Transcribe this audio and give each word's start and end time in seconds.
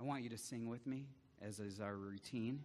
I 0.00 0.02
want 0.02 0.22
you 0.22 0.30
to 0.30 0.38
sing 0.38 0.70
with 0.70 0.86
me, 0.86 1.04
as 1.42 1.60
is 1.60 1.78
our 1.78 1.94
routine. 1.94 2.60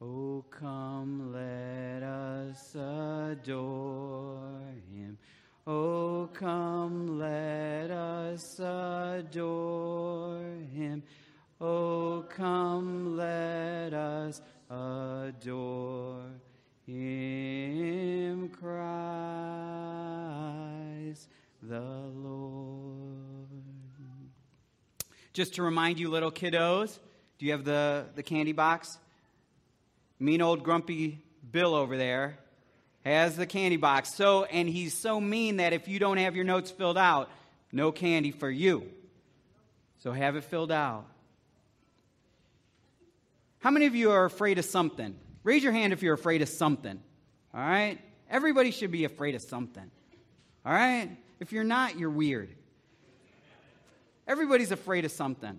Oh, 0.00 0.42
come, 0.50 1.34
let 1.34 2.02
us 2.02 2.74
adore 2.74 4.48
him. 4.90 5.18
Oh, 5.66 6.30
come, 6.32 7.18
let 7.18 7.90
us 7.90 8.58
adore 8.58 10.40
him. 10.72 11.02
Oh, 11.60 12.24
come, 12.30 13.14
let 13.14 13.92
us 13.92 14.40
adore 14.70 16.22
him, 16.86 18.48
Christ 18.48 19.28
the 21.62 22.07
Just 25.38 25.54
to 25.54 25.62
remind 25.62 26.00
you, 26.00 26.10
little 26.10 26.32
kiddos, 26.32 26.98
do 27.38 27.46
you 27.46 27.52
have 27.52 27.62
the, 27.62 28.06
the 28.16 28.24
candy 28.24 28.50
box? 28.50 28.98
Mean 30.18 30.42
old 30.42 30.64
grumpy 30.64 31.22
Bill 31.52 31.76
over 31.76 31.96
there 31.96 32.40
has 33.04 33.36
the 33.36 33.46
candy 33.46 33.76
box. 33.76 34.12
So, 34.12 34.46
and 34.46 34.68
he's 34.68 34.94
so 34.94 35.20
mean 35.20 35.58
that 35.58 35.72
if 35.72 35.86
you 35.86 36.00
don't 36.00 36.16
have 36.16 36.34
your 36.34 36.44
notes 36.44 36.72
filled 36.72 36.98
out, 36.98 37.30
no 37.70 37.92
candy 37.92 38.32
for 38.32 38.50
you. 38.50 38.90
So 39.98 40.10
have 40.10 40.34
it 40.34 40.42
filled 40.42 40.72
out. 40.72 41.06
How 43.60 43.70
many 43.70 43.86
of 43.86 43.94
you 43.94 44.10
are 44.10 44.24
afraid 44.24 44.58
of 44.58 44.64
something? 44.64 45.14
Raise 45.44 45.62
your 45.62 45.70
hand 45.70 45.92
if 45.92 46.02
you're 46.02 46.14
afraid 46.14 46.42
of 46.42 46.48
something. 46.48 47.00
All 47.54 47.60
right? 47.60 48.00
Everybody 48.28 48.72
should 48.72 48.90
be 48.90 49.04
afraid 49.04 49.36
of 49.36 49.42
something. 49.42 49.88
All 50.66 50.72
right? 50.72 51.16
If 51.38 51.52
you're 51.52 51.62
not, 51.62 51.96
you're 51.96 52.10
weird. 52.10 52.57
Everybody's 54.28 54.72
afraid 54.72 55.06
of 55.06 55.10
something. 55.10 55.58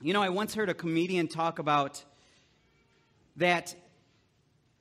You 0.00 0.12
know, 0.12 0.22
I 0.22 0.28
once 0.28 0.54
heard 0.54 0.68
a 0.68 0.74
comedian 0.74 1.26
talk 1.26 1.58
about 1.58 2.04
that 3.34 3.74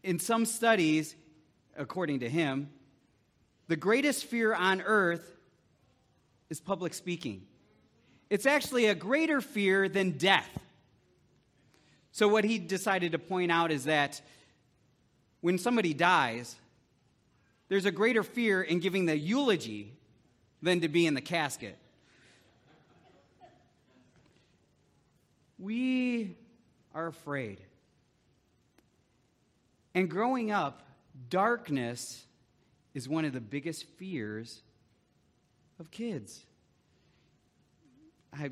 in 0.03 0.19
some 0.19 0.45
studies, 0.45 1.15
according 1.75 2.19
to 2.19 2.29
him, 2.29 2.69
the 3.67 3.75
greatest 3.75 4.25
fear 4.25 4.53
on 4.53 4.79
earth 4.81 5.27
is 6.51 6.59
public 6.59 6.93
speaking. 6.93 7.47
It's 8.29 8.45
actually 8.45 8.85
a 8.85 8.95
greater 8.95 9.41
fear 9.41 9.89
than 9.89 10.11
death. 10.11 10.59
So, 12.11 12.27
what 12.27 12.43
he 12.43 12.59
decided 12.59 13.13
to 13.13 13.19
point 13.19 13.51
out 13.51 13.71
is 13.71 13.85
that 13.85 14.21
when 15.41 15.57
somebody 15.57 15.95
dies, 15.95 16.55
there's 17.69 17.85
a 17.85 17.91
greater 17.91 18.21
fear 18.21 18.61
in 18.61 18.79
giving 18.79 19.07
the 19.07 19.17
eulogy 19.17 19.97
than 20.61 20.81
to 20.81 20.87
be 20.87 21.07
in 21.07 21.15
the 21.15 21.21
casket. 21.21 21.79
We 25.63 26.35
are 26.93 27.07
afraid. 27.07 27.61
And 29.95 30.09
growing 30.09 30.51
up, 30.51 30.85
darkness 31.29 32.25
is 32.93 33.07
one 33.07 33.23
of 33.23 33.31
the 33.31 33.39
biggest 33.39 33.85
fears 33.97 34.61
of 35.79 35.89
kids. 35.89 36.45
I, 38.37 38.49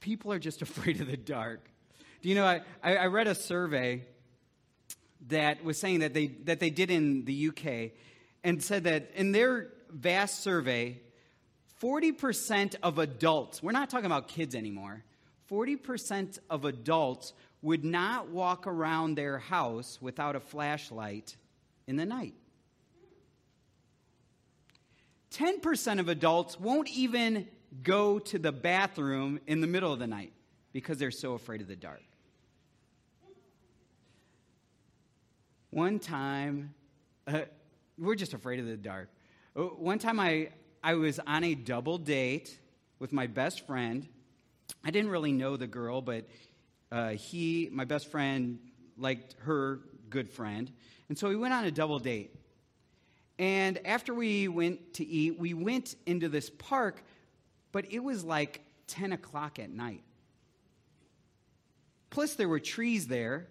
people 0.00 0.32
are 0.32 0.38
just 0.38 0.62
afraid 0.62 1.02
of 1.02 1.06
the 1.06 1.18
dark. 1.18 1.68
Do 2.22 2.30
you 2.30 2.34
know, 2.34 2.46
I, 2.46 2.62
I 2.82 3.06
read 3.08 3.26
a 3.26 3.34
survey 3.34 4.06
that 5.28 5.62
was 5.62 5.76
saying 5.78 6.00
that 6.00 6.14
they, 6.14 6.28
that 6.44 6.60
they 6.60 6.70
did 6.70 6.90
in 6.90 7.26
the 7.26 7.48
UK 7.48 7.90
and 8.42 8.62
said 8.62 8.84
that 8.84 9.10
in 9.14 9.32
their 9.32 9.68
vast 9.90 10.40
survey, 10.40 10.98
40% 11.82 12.76
of 12.82 12.98
adults, 12.98 13.62
we're 13.62 13.72
not 13.72 13.90
talking 13.90 14.06
about 14.06 14.28
kids 14.28 14.54
anymore, 14.54 15.04
40% 15.50 16.38
of 16.50 16.64
adults 16.64 17.32
would 17.62 17.84
not 17.84 18.28
walk 18.28 18.66
around 18.66 19.16
their 19.16 19.38
house 19.38 19.98
without 20.00 20.36
a 20.36 20.40
flashlight 20.40 21.36
in 21.86 21.96
the 21.96 22.06
night. 22.06 22.34
10% 25.32 26.00
of 26.00 26.08
adults 26.08 26.58
won't 26.58 26.88
even 26.88 27.46
go 27.82 28.18
to 28.18 28.38
the 28.38 28.52
bathroom 28.52 29.40
in 29.46 29.60
the 29.60 29.66
middle 29.66 29.92
of 29.92 29.98
the 29.98 30.06
night 30.06 30.32
because 30.72 30.98
they're 30.98 31.10
so 31.10 31.34
afraid 31.34 31.60
of 31.60 31.68
the 31.68 31.76
dark. 31.76 32.02
One 35.70 35.98
time, 35.98 36.74
uh, 37.26 37.42
we're 37.98 38.14
just 38.14 38.32
afraid 38.32 38.58
of 38.58 38.66
the 38.66 38.76
dark. 38.76 39.10
Uh, 39.54 39.62
one 39.62 39.98
time 39.98 40.18
I, 40.18 40.48
I 40.82 40.94
was 40.94 41.18
on 41.26 41.44
a 41.44 41.54
double 41.54 41.98
date 41.98 42.56
with 42.98 43.12
my 43.12 43.26
best 43.26 43.66
friend. 43.66 44.06
I 44.84 44.90
didn't 44.90 45.10
really 45.10 45.32
know 45.32 45.56
the 45.56 45.66
girl, 45.66 46.00
but 46.00 46.28
uh, 46.92 47.10
he, 47.10 47.68
my 47.72 47.84
best 47.84 48.10
friend, 48.10 48.58
liked 48.96 49.34
her 49.40 49.80
good 50.08 50.30
friend. 50.30 50.70
And 51.08 51.18
so 51.18 51.28
we 51.28 51.36
went 51.36 51.54
on 51.54 51.64
a 51.64 51.70
double 51.70 51.98
date. 51.98 52.34
And 53.38 53.84
after 53.86 54.14
we 54.14 54.48
went 54.48 54.94
to 54.94 55.06
eat, 55.06 55.38
we 55.38 55.54
went 55.54 55.94
into 56.06 56.28
this 56.28 56.50
park, 56.50 57.02
but 57.72 57.92
it 57.92 58.00
was 58.00 58.24
like 58.24 58.62
10 58.88 59.12
o'clock 59.12 59.58
at 59.58 59.70
night. 59.70 60.02
Plus, 62.10 62.34
there 62.34 62.48
were 62.48 62.60
trees 62.60 63.06
there. 63.06 63.46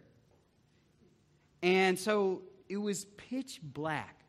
And 1.61 1.97
so 1.97 2.41
it 2.69 2.77
was 2.77 3.05
pitch 3.05 3.59
black. 3.61 4.19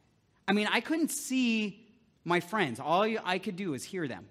I 0.47 0.53
mean, 0.53 0.69
I 0.71 0.81
couldn't 0.81 1.11
see 1.11 1.88
my 2.29 2.41
friends. 2.41 2.79
All 2.79 3.07
I 3.25 3.39
could 3.39 3.57
do 3.57 3.75
is 3.75 3.83
hear 3.83 4.07
them. 4.07 4.27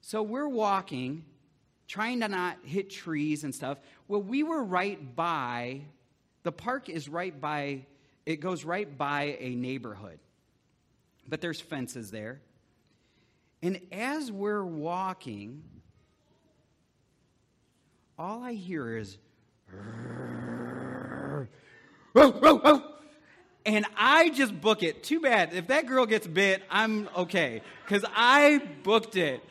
So 0.00 0.22
we're 0.22 0.48
walking, 0.48 1.24
trying 1.86 2.20
to 2.20 2.28
not 2.28 2.58
hit 2.64 2.88
trees 2.88 3.44
and 3.44 3.54
stuff. 3.54 3.78
Well, 4.08 4.22
we 4.22 4.42
were 4.42 4.62
right 4.62 5.14
by, 5.14 5.82
the 6.42 6.52
park 6.52 6.88
is 6.88 7.08
right 7.08 7.38
by, 7.38 7.84
it 8.24 8.36
goes 8.36 8.64
right 8.64 8.96
by 8.96 9.36
a 9.40 9.54
neighborhood. 9.54 10.18
But 11.28 11.40
there's 11.40 11.60
fences 11.60 12.10
there. 12.10 12.40
And 13.62 13.80
as 13.92 14.32
we're 14.32 14.64
walking, 14.64 15.62
all 18.18 18.42
I 18.42 18.54
hear 18.54 18.96
is, 18.96 19.18
and 23.66 23.84
I 23.96 24.30
just 24.30 24.58
book 24.60 24.82
it. 24.82 25.02
Too 25.02 25.20
bad. 25.20 25.52
If 25.52 25.68
that 25.68 25.86
girl 25.86 26.06
gets 26.06 26.26
bit, 26.26 26.62
I'm 26.70 27.08
okay. 27.16 27.62
Because 27.84 28.04
I 28.14 28.62
booked 28.82 29.16
it. 29.16 29.44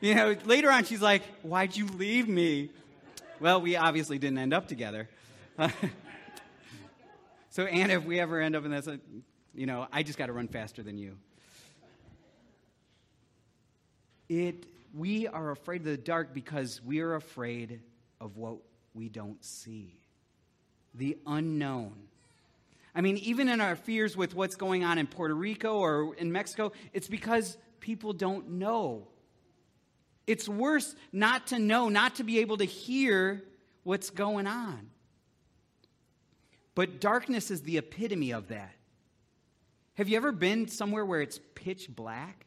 You 0.00 0.14
know, 0.14 0.34
later 0.44 0.70
on, 0.70 0.84
she's 0.84 1.02
like, 1.02 1.22
Why'd 1.42 1.76
you 1.76 1.86
leave 1.86 2.28
me? 2.28 2.70
Well, 3.38 3.60
we 3.60 3.76
obviously 3.76 4.18
didn't 4.18 4.38
end 4.38 4.52
up 4.52 4.68
together. 4.68 5.08
so, 7.50 7.64
Anna, 7.64 7.94
if 7.94 8.04
we 8.04 8.20
ever 8.20 8.40
end 8.40 8.56
up 8.56 8.64
in 8.64 8.70
this, 8.70 8.86
uh, 8.86 8.96
you 9.54 9.66
know, 9.66 9.86
I 9.92 10.02
just 10.02 10.18
got 10.18 10.26
to 10.26 10.32
run 10.32 10.48
faster 10.48 10.82
than 10.82 10.98
you. 10.98 11.16
It, 14.28 14.66
we 14.94 15.26
are 15.26 15.50
afraid 15.50 15.80
of 15.80 15.86
the 15.86 15.96
dark 15.96 16.32
because 16.34 16.80
we 16.84 17.00
are 17.00 17.14
afraid 17.14 17.80
of 18.20 18.36
what 18.36 18.58
we 18.94 19.08
don't 19.08 19.42
see, 19.44 19.98
the 20.94 21.18
unknown. 21.26 21.94
I 22.94 23.00
mean, 23.00 23.16
even 23.18 23.48
in 23.48 23.60
our 23.60 23.76
fears 23.76 24.16
with 24.16 24.34
what's 24.34 24.56
going 24.56 24.84
on 24.84 24.98
in 24.98 25.06
Puerto 25.06 25.34
Rico 25.34 25.78
or 25.78 26.14
in 26.16 26.32
Mexico, 26.32 26.72
it's 26.92 27.08
because 27.08 27.56
people 27.80 28.12
don't 28.12 28.50
know 28.50 29.06
it's 30.30 30.48
worse 30.48 30.94
not 31.12 31.48
to 31.48 31.58
know, 31.58 31.88
not 31.88 32.14
to 32.16 32.24
be 32.24 32.38
able 32.38 32.58
to 32.58 32.64
hear 32.64 33.42
what's 33.82 34.10
going 34.10 34.46
on. 34.46 34.90
But 36.76 37.00
darkness 37.00 37.50
is 37.50 37.62
the 37.62 37.78
epitome 37.78 38.30
of 38.30 38.46
that. 38.46 38.72
Have 39.94 40.08
you 40.08 40.16
ever 40.16 40.30
been 40.30 40.68
somewhere 40.68 41.04
where 41.04 41.20
it's 41.20 41.40
pitch 41.56 41.88
black? 41.90 42.46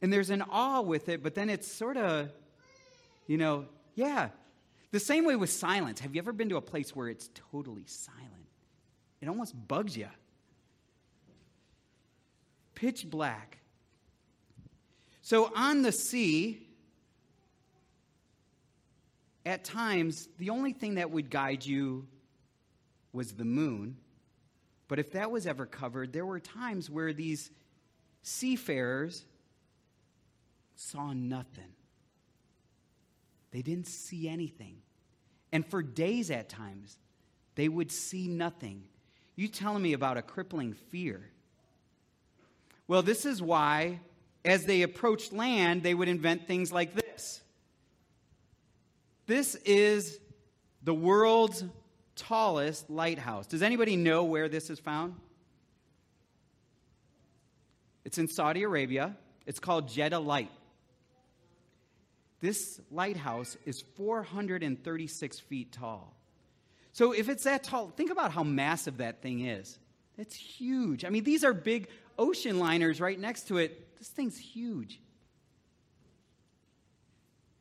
And 0.00 0.10
there's 0.10 0.30
an 0.30 0.40
awe 0.40 0.80
with 0.80 1.10
it, 1.10 1.22
but 1.22 1.34
then 1.34 1.50
it's 1.50 1.70
sort 1.70 1.98
of, 1.98 2.30
you 3.26 3.36
know, 3.36 3.66
yeah. 3.94 4.30
The 4.94 5.00
same 5.00 5.24
way 5.24 5.34
with 5.34 5.50
silence. 5.50 5.98
Have 5.98 6.14
you 6.14 6.20
ever 6.20 6.32
been 6.32 6.50
to 6.50 6.56
a 6.56 6.60
place 6.60 6.94
where 6.94 7.08
it's 7.08 7.28
totally 7.50 7.82
silent? 7.84 8.46
It 9.20 9.26
almost 9.26 9.52
bugs 9.66 9.96
you. 9.96 10.06
Pitch 12.76 13.10
black. 13.10 13.58
So 15.20 15.50
on 15.56 15.82
the 15.82 15.90
sea, 15.90 16.68
at 19.44 19.64
times, 19.64 20.28
the 20.38 20.50
only 20.50 20.72
thing 20.72 20.94
that 20.94 21.10
would 21.10 21.28
guide 21.28 21.66
you 21.66 22.06
was 23.12 23.32
the 23.32 23.44
moon. 23.44 23.96
But 24.86 25.00
if 25.00 25.10
that 25.10 25.28
was 25.28 25.44
ever 25.48 25.66
covered, 25.66 26.12
there 26.12 26.24
were 26.24 26.38
times 26.38 26.88
where 26.88 27.12
these 27.12 27.50
seafarers 28.22 29.24
saw 30.76 31.12
nothing. 31.12 31.72
They 33.54 33.62
didn't 33.62 33.86
see 33.86 34.28
anything. 34.28 34.78
And 35.52 35.64
for 35.64 35.80
days 35.80 36.32
at 36.32 36.48
times, 36.48 36.98
they 37.54 37.68
would 37.68 37.92
see 37.92 38.26
nothing. 38.26 38.82
You 39.36 39.46
telling 39.46 39.80
me 39.80 39.92
about 39.92 40.16
a 40.16 40.22
crippling 40.22 40.72
fear. 40.90 41.30
Well, 42.88 43.02
this 43.02 43.24
is 43.24 43.40
why 43.40 44.00
as 44.44 44.66
they 44.66 44.82
approached 44.82 45.32
land, 45.32 45.84
they 45.84 45.94
would 45.94 46.08
invent 46.08 46.48
things 46.48 46.72
like 46.72 46.94
this. 46.96 47.42
This 49.26 49.54
is 49.64 50.18
the 50.82 50.92
world's 50.92 51.64
tallest 52.16 52.90
lighthouse. 52.90 53.46
Does 53.46 53.62
anybody 53.62 53.94
know 53.94 54.24
where 54.24 54.48
this 54.48 54.68
is 54.68 54.80
found? 54.80 55.14
It's 58.04 58.18
in 58.18 58.26
Saudi 58.26 58.64
Arabia. 58.64 59.16
It's 59.46 59.60
called 59.60 59.88
Jeddah 59.88 60.18
Light. 60.18 60.50
This 62.44 62.78
lighthouse 62.90 63.56
is 63.64 63.80
436 63.96 65.40
feet 65.40 65.72
tall. 65.72 66.14
So 66.92 67.12
if 67.12 67.30
it's 67.30 67.44
that 67.44 67.64
tall, 67.64 67.88
think 67.96 68.10
about 68.10 68.32
how 68.32 68.42
massive 68.42 68.98
that 68.98 69.22
thing 69.22 69.46
is. 69.46 69.78
It's 70.18 70.36
huge. 70.36 71.06
I 71.06 71.08
mean, 71.08 71.24
these 71.24 71.42
are 71.42 71.54
big 71.54 71.88
ocean 72.18 72.58
liners 72.58 73.00
right 73.00 73.18
next 73.18 73.48
to 73.48 73.56
it. 73.56 73.96
This 73.98 74.08
thing's 74.08 74.36
huge. 74.36 75.00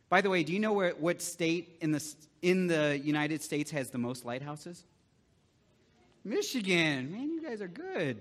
By 0.09 0.19
the 0.19 0.29
way, 0.29 0.43
do 0.43 0.51
you 0.51 0.59
know 0.59 0.73
where, 0.73 0.91
what 0.91 1.21
state 1.21 1.77
in 1.79 1.93
the, 1.93 2.03
in 2.41 2.67
the 2.67 2.99
United 3.01 3.41
States 3.41 3.71
has 3.71 3.89
the 3.89 3.97
most 3.97 4.25
lighthouses? 4.25 4.83
Michigan. 6.25 7.09
Man, 7.09 7.29
you 7.29 7.41
guys 7.41 7.61
are 7.61 7.69
good. 7.69 8.19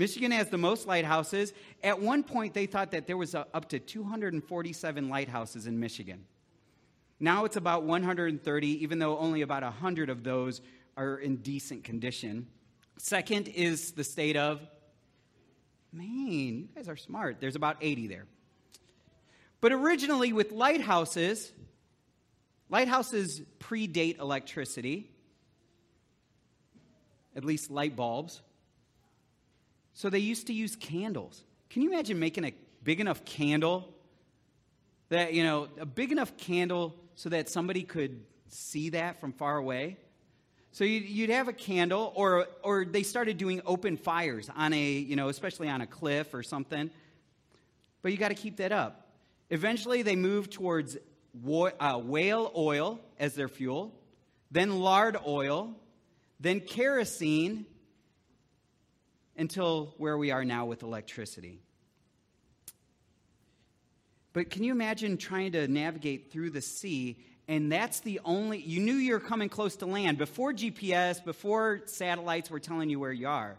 Michigan 0.00 0.30
has 0.30 0.48
the 0.48 0.56
most 0.56 0.86
lighthouses. 0.86 1.52
At 1.84 2.00
one 2.00 2.22
point, 2.22 2.54
they 2.54 2.64
thought 2.64 2.92
that 2.92 3.06
there 3.06 3.18
was 3.18 3.34
a, 3.34 3.46
up 3.52 3.68
to 3.68 3.78
247 3.78 5.10
lighthouses 5.10 5.66
in 5.66 5.78
Michigan. 5.78 6.24
Now 7.20 7.44
it's 7.44 7.56
about 7.56 7.82
130, 7.82 8.82
even 8.82 8.98
though 8.98 9.18
only 9.18 9.42
about 9.42 9.62
100 9.62 10.08
of 10.08 10.24
those 10.24 10.62
are 10.96 11.18
in 11.18 11.36
decent 11.36 11.84
condition. 11.84 12.46
Second 12.96 13.48
is 13.48 13.92
the 13.92 14.02
state 14.02 14.38
of 14.38 14.66
Maine. 15.92 16.70
You 16.70 16.74
guys 16.74 16.88
are 16.88 16.96
smart. 16.96 17.38
There's 17.38 17.56
about 17.56 17.76
80 17.82 18.06
there. 18.06 18.24
But 19.60 19.72
originally, 19.72 20.32
with 20.32 20.50
lighthouses, 20.50 21.52
lighthouses 22.70 23.42
predate 23.58 24.18
electricity, 24.18 25.10
at 27.36 27.44
least 27.44 27.70
light 27.70 27.94
bulbs. 27.96 28.40
So 29.94 30.10
they 30.10 30.18
used 30.18 30.46
to 30.46 30.52
use 30.52 30.76
candles. 30.76 31.44
Can 31.68 31.82
you 31.82 31.92
imagine 31.92 32.18
making 32.18 32.44
a 32.44 32.52
big 32.82 33.00
enough 33.00 33.24
candle 33.24 33.92
that, 35.08 35.34
you 35.34 35.42
know, 35.42 35.68
a 35.78 35.86
big 35.86 36.12
enough 36.12 36.36
candle 36.36 36.96
so 37.14 37.28
that 37.28 37.48
somebody 37.48 37.82
could 37.82 38.22
see 38.48 38.90
that 38.90 39.20
from 39.20 39.32
far 39.32 39.56
away? 39.56 39.98
So 40.72 40.84
you'd 40.84 41.30
have 41.30 41.48
a 41.48 41.52
candle, 41.52 42.12
or, 42.14 42.46
or 42.62 42.84
they 42.84 43.02
started 43.02 43.38
doing 43.38 43.60
open 43.66 43.96
fires 43.96 44.48
on 44.54 44.72
a, 44.72 44.80
you 44.80 45.16
know, 45.16 45.28
especially 45.28 45.68
on 45.68 45.80
a 45.80 45.86
cliff 45.86 46.32
or 46.32 46.44
something. 46.44 46.90
But 48.02 48.12
you 48.12 48.18
got 48.18 48.28
to 48.28 48.34
keep 48.34 48.58
that 48.58 48.70
up. 48.70 49.08
Eventually, 49.50 50.02
they 50.02 50.14
moved 50.14 50.52
towards 50.52 50.96
uh, 50.96 52.00
whale 52.04 52.52
oil 52.56 53.00
as 53.18 53.34
their 53.34 53.48
fuel, 53.48 53.92
then 54.52 54.78
lard 54.78 55.16
oil, 55.26 55.74
then 56.38 56.60
kerosene, 56.60 57.66
until 59.36 59.94
where 59.96 60.18
we 60.18 60.30
are 60.30 60.44
now 60.44 60.66
with 60.66 60.82
electricity. 60.82 61.60
But 64.32 64.50
can 64.50 64.62
you 64.62 64.72
imagine 64.72 65.16
trying 65.16 65.52
to 65.52 65.66
navigate 65.66 66.30
through 66.30 66.50
the 66.50 66.60
sea? 66.60 67.18
And 67.48 67.70
that's 67.70 68.00
the 68.00 68.20
only, 68.24 68.58
you 68.60 68.80
knew 68.80 68.94
you 68.94 69.14
were 69.14 69.20
coming 69.20 69.48
close 69.48 69.76
to 69.76 69.86
land 69.86 70.18
before 70.18 70.52
GPS, 70.52 71.24
before 71.24 71.82
satellites 71.86 72.48
were 72.50 72.60
telling 72.60 72.90
you 72.90 73.00
where 73.00 73.12
you 73.12 73.26
are. 73.26 73.58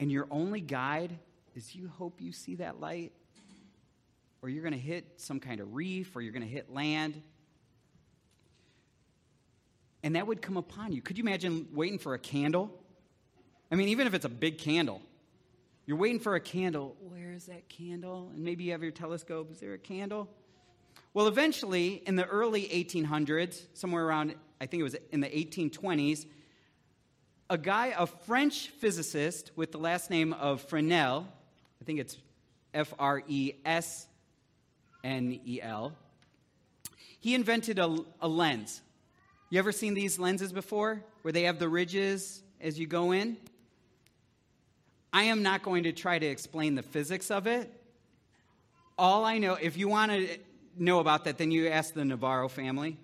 And 0.00 0.10
your 0.10 0.26
only 0.30 0.60
guide 0.60 1.16
is 1.54 1.74
you 1.74 1.88
hope 1.88 2.20
you 2.20 2.32
see 2.32 2.56
that 2.56 2.80
light, 2.80 3.12
or 4.42 4.48
you're 4.48 4.62
going 4.62 4.74
to 4.74 4.78
hit 4.78 5.04
some 5.16 5.40
kind 5.40 5.60
of 5.60 5.74
reef, 5.74 6.14
or 6.16 6.20
you're 6.20 6.32
going 6.32 6.42
to 6.42 6.48
hit 6.48 6.72
land. 6.72 7.22
And 10.02 10.16
that 10.16 10.26
would 10.26 10.42
come 10.42 10.56
upon 10.56 10.92
you. 10.92 11.00
Could 11.00 11.18
you 11.18 11.24
imagine 11.24 11.68
waiting 11.72 11.98
for 11.98 12.14
a 12.14 12.18
candle? 12.18 12.70
I 13.70 13.74
mean, 13.74 13.88
even 13.88 14.06
if 14.06 14.14
it's 14.14 14.24
a 14.24 14.30
big 14.30 14.58
candle, 14.58 15.02
you're 15.86 15.96
waiting 15.96 16.20
for 16.20 16.34
a 16.34 16.40
candle. 16.40 16.96
Where 17.00 17.32
is 17.32 17.46
that 17.46 17.68
candle? 17.68 18.30
And 18.34 18.44
maybe 18.44 18.64
you 18.64 18.72
have 18.72 18.82
your 18.82 18.92
telescope. 18.92 19.50
Is 19.50 19.60
there 19.60 19.74
a 19.74 19.78
candle? 19.78 20.28
Well, 21.14 21.28
eventually, 21.28 22.02
in 22.06 22.16
the 22.16 22.26
early 22.26 22.62
1800s, 22.64 23.62
somewhere 23.74 24.04
around, 24.04 24.34
I 24.60 24.66
think 24.66 24.80
it 24.80 24.84
was 24.84 24.96
in 25.12 25.20
the 25.20 25.28
1820s, 25.28 26.26
a 27.48 27.56
guy, 27.56 27.94
a 27.96 28.06
French 28.06 28.68
physicist 28.68 29.52
with 29.56 29.72
the 29.72 29.78
last 29.78 30.10
name 30.10 30.32
of 30.32 30.60
Fresnel, 30.62 31.26
I 31.80 31.84
think 31.84 32.00
it's 32.00 32.18
F 32.74 32.92
R 32.98 33.22
E 33.28 33.52
S 33.64 34.06
N 35.04 35.40
E 35.44 35.60
L, 35.62 35.92
he 37.20 37.34
invented 37.34 37.78
a, 37.78 37.96
a 38.20 38.28
lens. 38.28 38.82
You 39.48 39.58
ever 39.58 39.72
seen 39.72 39.94
these 39.94 40.18
lenses 40.18 40.52
before 40.52 41.02
where 41.22 41.32
they 41.32 41.44
have 41.44 41.58
the 41.58 41.68
ridges 41.68 42.42
as 42.60 42.78
you 42.78 42.86
go 42.86 43.12
in? 43.12 43.36
I 45.16 45.22
am 45.22 45.42
not 45.42 45.62
going 45.62 45.84
to 45.84 45.92
try 45.92 46.18
to 46.18 46.26
explain 46.26 46.74
the 46.74 46.82
physics 46.82 47.30
of 47.30 47.46
it. 47.46 47.72
All 48.98 49.24
I 49.24 49.38
know, 49.38 49.54
if 49.54 49.78
you 49.78 49.88
want 49.88 50.12
to 50.12 50.36
know 50.76 50.98
about 50.98 51.24
that, 51.24 51.38
then 51.38 51.50
you 51.50 51.68
ask 51.68 51.94
the 51.94 52.04
Navarro 52.04 52.50
family. 52.50 52.98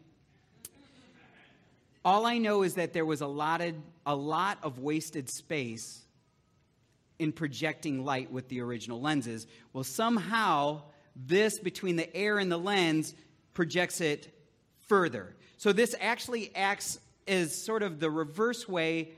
All 2.05 2.27
I 2.27 2.37
know 2.37 2.65
is 2.65 2.75
that 2.75 2.93
there 2.93 3.07
was 3.07 3.23
a 3.23 3.27
lot 3.27 3.63
of, 3.63 3.77
a 4.05 4.15
lot 4.15 4.59
of 4.63 4.79
wasted 4.79 5.31
space 5.31 6.03
in 7.19 7.33
projecting 7.33 8.05
light 8.05 8.31
with 8.31 8.47
the 8.51 8.61
original 8.61 9.01
lenses. 9.01 9.47
Well, 9.73 9.83
somehow, 9.83 10.83
this 11.17 11.59
between 11.59 11.97
the 11.97 12.15
air 12.15 12.39
and 12.39 12.53
the 12.53 12.59
lens 12.59 13.15
projects 13.55 14.03
it 14.03 14.29
further. 14.87 15.35
So, 15.57 15.73
this 15.73 15.95
actually 15.99 16.55
acts 16.55 17.01
as 17.27 17.65
sort 17.65 17.83
of 17.83 18.01
the 18.01 18.11
reverse 18.11 18.69
way 18.69 19.13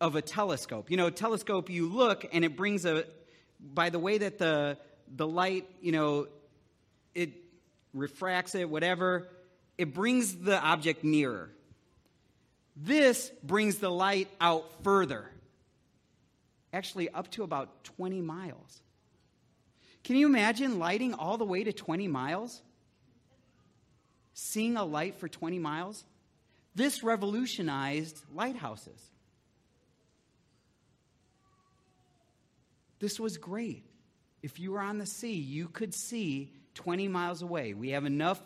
of 0.00 0.16
a 0.16 0.22
telescope. 0.22 0.90
You 0.90 0.96
know, 0.96 1.06
a 1.06 1.10
telescope, 1.10 1.70
you 1.70 1.88
look 1.88 2.26
and 2.32 2.44
it 2.44 2.56
brings 2.56 2.84
a, 2.84 3.04
by 3.60 3.90
the 3.90 3.98
way 3.98 4.18
that 4.18 4.38
the, 4.38 4.78
the 5.14 5.26
light, 5.26 5.66
you 5.80 5.92
know, 5.92 6.28
it 7.14 7.32
refracts 7.94 8.54
it, 8.54 8.68
whatever, 8.68 9.28
it 9.78 9.94
brings 9.94 10.36
the 10.36 10.58
object 10.58 11.04
nearer. 11.04 11.50
This 12.76 13.30
brings 13.42 13.76
the 13.76 13.90
light 13.90 14.28
out 14.40 14.66
further, 14.84 15.30
actually 16.72 17.08
up 17.08 17.30
to 17.32 17.42
about 17.42 17.84
20 17.84 18.20
miles. 18.20 18.82
Can 20.04 20.16
you 20.16 20.26
imagine 20.26 20.78
lighting 20.78 21.14
all 21.14 21.38
the 21.38 21.44
way 21.44 21.64
to 21.64 21.72
20 21.72 22.06
miles? 22.06 22.60
Seeing 24.34 24.76
a 24.76 24.84
light 24.84 25.18
for 25.18 25.28
20 25.28 25.58
miles? 25.58 26.04
This 26.74 27.02
revolutionized 27.02 28.20
lighthouses. 28.34 29.00
This 33.06 33.20
was 33.20 33.38
great. 33.38 33.84
If 34.42 34.58
you 34.58 34.72
were 34.72 34.80
on 34.80 34.98
the 34.98 35.06
sea, 35.06 35.34
you 35.34 35.68
could 35.68 35.94
see 35.94 36.50
20 36.74 37.06
miles 37.06 37.40
away. 37.40 37.72
We 37.72 37.90
have 37.90 38.04
enough, 38.04 38.40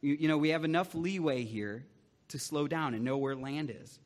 you 0.00 0.28
know, 0.28 0.38
we 0.38 0.48
have 0.48 0.64
enough 0.64 0.94
leeway 0.94 1.44
here 1.44 1.84
to 2.28 2.38
slow 2.38 2.66
down 2.66 2.94
and 2.94 3.04
know 3.04 3.18
where 3.18 3.36
land 3.36 3.70
is. 3.70 3.98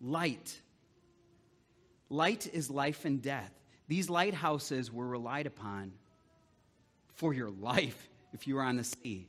Light. 0.00 0.58
Light 2.08 2.48
is 2.54 2.70
life 2.70 3.04
and 3.04 3.20
death. 3.20 3.52
These 3.88 4.08
lighthouses 4.08 4.90
were 4.90 5.06
relied 5.06 5.46
upon 5.46 5.92
for 7.16 7.34
your 7.34 7.50
life 7.60 8.08
if 8.32 8.46
you 8.46 8.54
were 8.54 8.62
on 8.62 8.78
the 8.78 8.84
sea. 8.84 9.28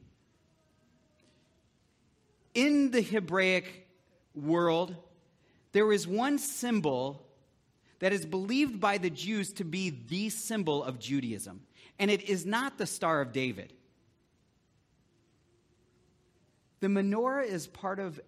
In 2.53 2.91
the 2.91 3.01
Hebraic 3.01 3.89
world, 4.33 4.95
there 5.73 5.91
is 5.91 6.07
one 6.07 6.37
symbol 6.37 7.27
that 8.03 8.11
is 8.11 8.25
believed 8.25 8.81
by 8.81 8.97
the 8.97 9.09
Jews 9.09 9.53
to 9.53 9.63
be 9.63 9.89
the 9.89 10.27
symbol 10.27 10.83
of 10.83 10.99
Judaism. 10.99 11.61
And 11.97 12.11
it 12.11 12.23
is 12.23 12.45
not 12.45 12.77
the 12.77 12.85
Star 12.85 13.21
of 13.21 13.31
David. 13.31 13.71
The 16.81 16.87
menorah 16.87 17.45
is 17.45 17.65
part 17.65 18.01
of 18.01 18.19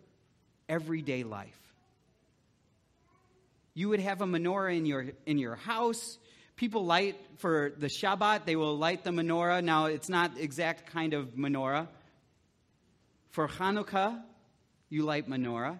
everyday 0.69 1.23
life. 1.23 1.59
You 3.73 3.89
would 3.89 3.99
have 3.99 4.21
a 4.21 4.25
menorah 4.25 4.77
in 4.77 4.85
your, 4.85 5.07
in 5.25 5.37
your 5.37 5.55
house. 5.55 6.19
People 6.55 6.85
light 6.85 7.17
for 7.35 7.73
the 7.77 7.87
Shabbat, 7.87 8.45
they 8.45 8.55
will 8.55 8.77
light 8.77 9.03
the 9.03 9.11
menorah. 9.11 9.61
Now, 9.61 9.87
it's 9.87 10.07
not 10.07 10.39
exact 10.39 10.89
kind 10.89 11.13
of 11.13 11.35
menorah. 11.35 11.89
For 13.31 13.49
Hanukkah, 13.49 14.21
you 14.87 15.03
light 15.03 15.29
menorah. 15.29 15.79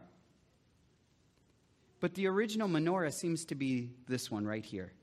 But 2.06 2.14
the 2.14 2.28
original 2.28 2.70
menorah 2.70 3.12
seems 3.12 3.46
to 3.46 3.56
be 3.56 3.90
this 4.08 4.30
one 4.30 4.46
right 4.46 4.64
here. 4.64 4.94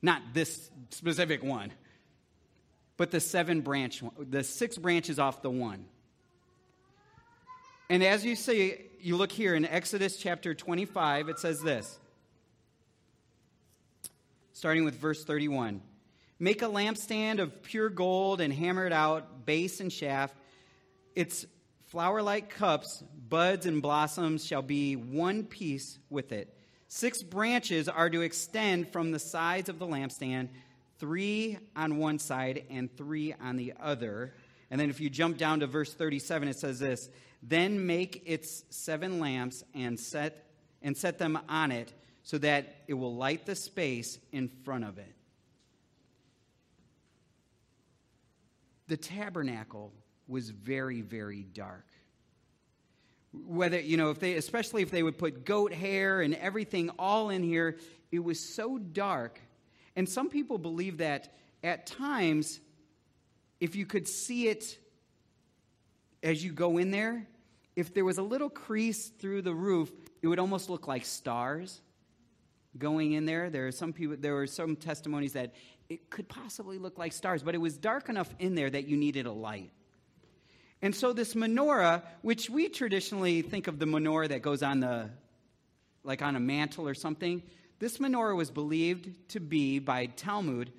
Not 0.00 0.22
this 0.32 0.70
specific 0.90 1.42
one, 1.42 1.72
but 2.96 3.10
the 3.10 3.18
seven 3.18 3.62
branch, 3.62 4.00
the 4.16 4.44
six 4.44 4.78
branches 4.78 5.18
off 5.18 5.42
the 5.42 5.50
one. 5.50 5.86
And 7.90 8.00
as 8.04 8.24
you 8.24 8.36
see, 8.36 8.76
you 9.00 9.16
look 9.16 9.32
here 9.32 9.56
in 9.56 9.64
Exodus 9.64 10.16
chapter 10.16 10.54
25, 10.54 11.30
it 11.30 11.40
says 11.40 11.60
this 11.60 11.98
starting 14.52 14.84
with 14.84 14.94
verse 14.94 15.24
31. 15.24 15.82
Make 16.38 16.62
a 16.62 16.66
lampstand 16.66 17.40
of 17.40 17.60
pure 17.64 17.88
gold 17.88 18.40
and 18.40 18.52
hammer 18.52 18.86
it 18.86 18.92
out, 18.92 19.46
base 19.46 19.80
and 19.80 19.92
shaft. 19.92 20.36
Its 21.16 21.44
flower 21.86 22.22
like 22.22 22.50
cups, 22.50 23.02
buds, 23.34 23.66
and 23.66 23.82
blossoms 23.82 24.46
shall 24.46 24.62
be 24.62 24.94
one 24.94 25.42
piece 25.42 25.98
with 26.08 26.30
it. 26.30 26.56
Six 26.86 27.20
branches 27.20 27.88
are 27.88 28.08
to 28.08 28.20
extend 28.20 28.92
from 28.92 29.10
the 29.10 29.18
sides 29.18 29.68
of 29.68 29.80
the 29.80 29.86
lampstand, 29.88 30.50
three 31.00 31.58
on 31.74 31.98
one 31.98 32.20
side 32.20 32.62
and 32.70 32.96
three 32.96 33.34
on 33.42 33.56
the 33.56 33.72
other. 33.82 34.34
And 34.70 34.80
then 34.80 34.88
if 34.88 35.00
you 35.00 35.10
jump 35.10 35.36
down 35.36 35.58
to 35.58 35.66
verse 35.66 35.92
37, 35.92 36.46
it 36.46 36.56
says 36.56 36.78
this 36.78 37.10
Then 37.42 37.84
make 37.84 38.22
its 38.24 38.62
seven 38.70 39.18
lamps 39.18 39.64
and 39.74 39.98
set, 39.98 40.52
and 40.80 40.96
set 40.96 41.18
them 41.18 41.36
on 41.48 41.72
it 41.72 41.92
so 42.22 42.38
that 42.38 42.84
it 42.86 42.94
will 42.94 43.16
light 43.16 43.46
the 43.46 43.56
space 43.56 44.16
in 44.30 44.46
front 44.46 44.84
of 44.84 44.96
it. 44.98 45.12
The 48.86 48.96
tabernacle 48.96 49.92
was 50.28 50.50
very, 50.50 51.00
very 51.00 51.42
dark. 51.42 51.86
Whether, 53.46 53.80
you 53.80 53.96
know, 53.96 54.10
if 54.10 54.20
they, 54.20 54.34
especially 54.34 54.82
if 54.82 54.90
they 54.90 55.02
would 55.02 55.18
put 55.18 55.44
goat 55.44 55.72
hair 55.72 56.20
and 56.20 56.34
everything 56.34 56.90
all 56.98 57.30
in 57.30 57.42
here, 57.42 57.78
it 58.12 58.20
was 58.20 58.38
so 58.38 58.78
dark. 58.78 59.40
And 59.96 60.08
some 60.08 60.28
people 60.28 60.58
believe 60.58 60.98
that 60.98 61.34
at 61.62 61.86
times, 61.86 62.60
if 63.60 63.74
you 63.74 63.86
could 63.86 64.06
see 64.06 64.48
it 64.48 64.78
as 66.22 66.44
you 66.44 66.52
go 66.52 66.78
in 66.78 66.90
there, 66.90 67.26
if 67.76 67.92
there 67.92 68.04
was 68.04 68.18
a 68.18 68.22
little 68.22 68.50
crease 68.50 69.08
through 69.08 69.42
the 69.42 69.54
roof, 69.54 69.90
it 70.22 70.28
would 70.28 70.38
almost 70.38 70.70
look 70.70 70.86
like 70.86 71.04
stars 71.04 71.80
going 72.78 73.12
in 73.12 73.24
there. 73.24 73.50
There 73.50 73.66
are 73.66 73.72
some 73.72 73.92
people 73.92 74.16
there 74.18 74.34
were 74.34 74.46
some 74.46 74.76
testimonies 74.76 75.32
that 75.34 75.54
it 75.88 76.10
could 76.10 76.28
possibly 76.28 76.78
look 76.78 76.98
like 76.98 77.12
stars, 77.12 77.42
but 77.42 77.54
it 77.54 77.58
was 77.58 77.76
dark 77.76 78.08
enough 78.08 78.34
in 78.38 78.54
there 78.54 78.70
that 78.70 78.86
you 78.88 78.96
needed 78.96 79.26
a 79.26 79.32
light. 79.32 79.70
And 80.84 80.94
so 80.94 81.14
this 81.14 81.32
menorah, 81.32 82.02
which 82.20 82.50
we 82.50 82.68
traditionally 82.68 83.40
think 83.40 83.68
of 83.68 83.78
the 83.78 83.86
menorah 83.86 84.28
that 84.28 84.42
goes 84.42 84.62
on 84.62 84.80
the 84.80 85.08
like 86.02 86.20
on 86.20 86.36
a 86.36 86.40
mantle 86.40 86.86
or 86.86 86.92
something, 86.92 87.42
this 87.78 87.96
menorah 87.96 88.36
was 88.36 88.50
believed 88.50 89.30
to 89.30 89.40
be 89.40 89.78
by 89.78 90.04
Talmud 90.04 90.70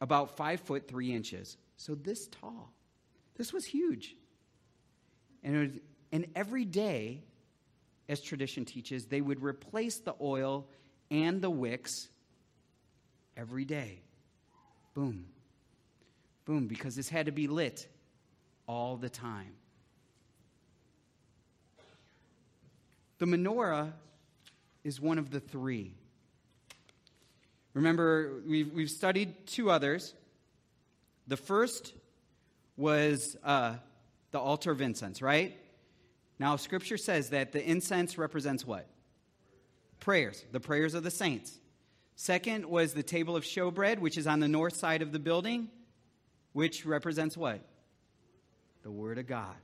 about 0.00 0.38
five 0.38 0.60
foot 0.60 0.88
three 0.88 1.12
inches. 1.12 1.58
So 1.76 1.94
this 1.94 2.26
tall. 2.28 2.72
This 3.36 3.52
was 3.52 3.66
huge. 3.66 4.16
And, 5.44 5.54
was, 5.54 5.70
and 6.10 6.26
every 6.34 6.64
day, 6.64 7.22
as 8.08 8.22
tradition 8.22 8.64
teaches, 8.64 9.08
they 9.08 9.20
would 9.20 9.42
replace 9.42 9.98
the 9.98 10.14
oil 10.22 10.68
and 11.10 11.42
the 11.42 11.50
wicks 11.50 12.08
every 13.36 13.66
day. 13.66 14.00
Boom. 14.94 15.26
Boom, 16.46 16.66
because 16.66 16.96
this 16.96 17.10
had 17.10 17.26
to 17.26 17.32
be 17.32 17.46
lit 17.46 17.86
all 18.70 18.96
the 18.96 19.08
time. 19.08 19.52
The 23.18 23.26
menorah 23.26 23.90
is 24.84 25.00
one 25.00 25.18
of 25.18 25.30
the 25.32 25.40
three. 25.40 25.92
Remember, 27.74 28.40
we've, 28.46 28.72
we've 28.72 28.90
studied 28.90 29.48
two 29.48 29.72
others. 29.72 30.14
The 31.26 31.36
first 31.36 31.94
was 32.76 33.36
uh, 33.42 33.74
the 34.30 34.38
altar 34.38 34.70
of 34.70 34.80
incense, 34.80 35.20
right? 35.20 35.56
Now, 36.38 36.54
Scripture 36.54 36.96
says 36.96 37.30
that 37.30 37.50
the 37.50 37.68
incense 37.68 38.16
represents 38.16 38.64
what? 38.64 38.86
Prayers, 39.98 40.44
the 40.52 40.60
prayers 40.60 40.94
of 40.94 41.02
the 41.02 41.10
saints. 41.10 41.58
Second 42.14 42.66
was 42.66 42.94
the 42.94 43.02
table 43.02 43.34
of 43.34 43.42
showbread, 43.42 43.98
which 43.98 44.16
is 44.16 44.28
on 44.28 44.38
the 44.38 44.48
north 44.48 44.76
side 44.76 45.02
of 45.02 45.10
the 45.10 45.18
building, 45.18 45.70
which 46.52 46.86
represents 46.86 47.36
what? 47.36 47.62
The 48.82 48.90
Word 48.90 49.18
of 49.18 49.26
God. 49.26 49.56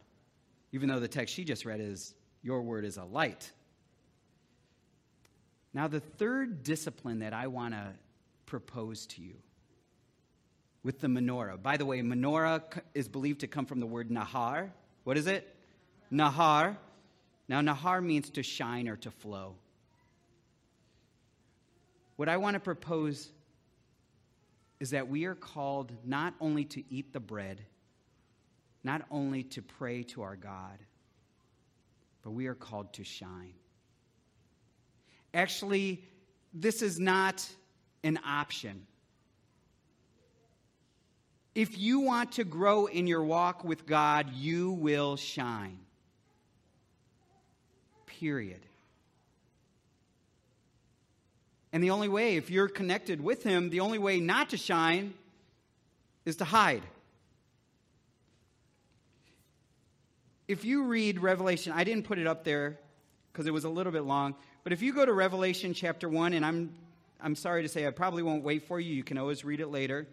Even 0.73 0.89
though 0.89 1.01
the 1.01 1.09
text 1.09 1.35
she 1.35 1.45
just 1.45 1.65
read 1.65 1.81
is, 1.81 2.15
Your 2.43 2.63
Word 2.63 2.85
is 2.85 2.97
a 2.97 3.05
light. 3.05 3.51
Now, 5.73 5.89
the 5.89 6.01
third 6.01 6.63
discipline 6.63 7.19
that 7.19 7.35
I 7.35 7.49
want 7.49 7.75
to 7.75 7.93
propose 8.47 9.07
to 9.09 9.23
you 9.23 9.35
with 10.83 11.01
the 11.01 11.09
menorah. 11.09 11.61
By 11.61 11.77
the 11.77 11.85
way, 11.85 12.01
menorah 12.01 12.63
is 12.95 13.09
believed 13.09 13.41
to 13.41 13.47
come 13.47 13.67
from 13.67 13.81
the 13.81 13.87
word 13.87 14.09
nahar. 14.09 14.71
What 15.05 15.19
is 15.19 15.27
it? 15.27 15.55
Nahar. 16.13 16.77
Now, 17.49 17.61
nahar 17.61 18.03
means 18.03 18.31
to 18.31 18.43
shine 18.43 18.89
or 18.89 18.97
to 18.97 19.11
flow. 19.11 19.57
What 22.17 22.29
I 22.29 22.37
want 22.37 22.55
to 22.55 22.61
propose 22.61 23.29
is 24.81 24.91
that 24.91 25.09
we 25.09 25.25
are 25.25 25.35
called 25.35 25.93
not 26.05 26.35
only 26.41 26.65
to 26.67 26.83
eat 26.89 27.13
the 27.13 27.21
bread, 27.21 27.63
not 28.87 29.03
only 29.11 29.43
to 29.43 29.61
pray 29.61 30.05
to 30.05 30.23
our 30.23 30.37
God, 30.37 30.79
but 32.23 32.31
we 32.31 32.47
are 32.47 32.55
called 32.55 32.93
to 32.95 33.05
shine. 33.05 33.55
Actually, 35.35 36.05
this 36.55 36.83
is 36.83 36.99
not 36.99 37.47
an 38.05 38.19
option. 38.25 38.87
If 41.57 41.77
you 41.77 41.99
want 42.01 42.33
to 42.33 42.45
grow 42.45 42.87
in 42.87 43.09
your 43.09 43.25
walk 43.25 43.65
with 43.65 43.87
God, 43.87 44.33
you 44.33 44.71
will 44.71 45.17
shine. 45.17 45.79
Period. 48.07 48.65
And 51.73 51.83
the 51.83 51.91
only 51.91 52.09
way, 52.09 52.37
if 52.37 52.51
you're 52.51 52.69
connected 52.69 53.21
with 53.21 53.43
Him, 53.43 53.71
the 53.71 53.81
only 53.81 53.99
way 53.99 54.21
not 54.21 54.51
to 54.51 54.57
shine 54.57 55.15
is 56.25 56.37
to 56.37 56.45
hide. 56.45 56.83
If 60.49 60.65
you 60.65 60.85
read 60.85 61.21
Revelation, 61.21 61.73
I 61.73 61.83
didn't 61.83 62.05
put 62.05 62.19
it 62.19 62.27
up 62.27 62.45
there 62.45 62.79
because 63.33 63.47
it 63.47 63.53
was 63.53 63.65
a 63.65 63.69
little 63.69 63.93
bit 63.93 64.05
long, 64.05 64.35
but 64.63 64.73
if 64.73 64.81
you 64.81 64.93
go 64.93 65.05
to 65.05 65.13
Revelation 65.13 65.75
chapter 65.75 66.09
1, 66.09 66.33
and 66.33 66.45
I'm, 66.45 66.73
I'm 67.21 67.35
sorry 67.35 67.63
to 67.63 67.69
say 67.69 67.87
I 67.87 67.91
probably 67.91 68.23
won't 68.23 68.45
wait 68.45 68.67
for 68.67 68.79
you, 68.79 68.95
you 68.95 69.05
can 69.05 69.19
always 69.19 69.45
read 69.45 69.61
it 69.61 69.69
later. 69.69 70.07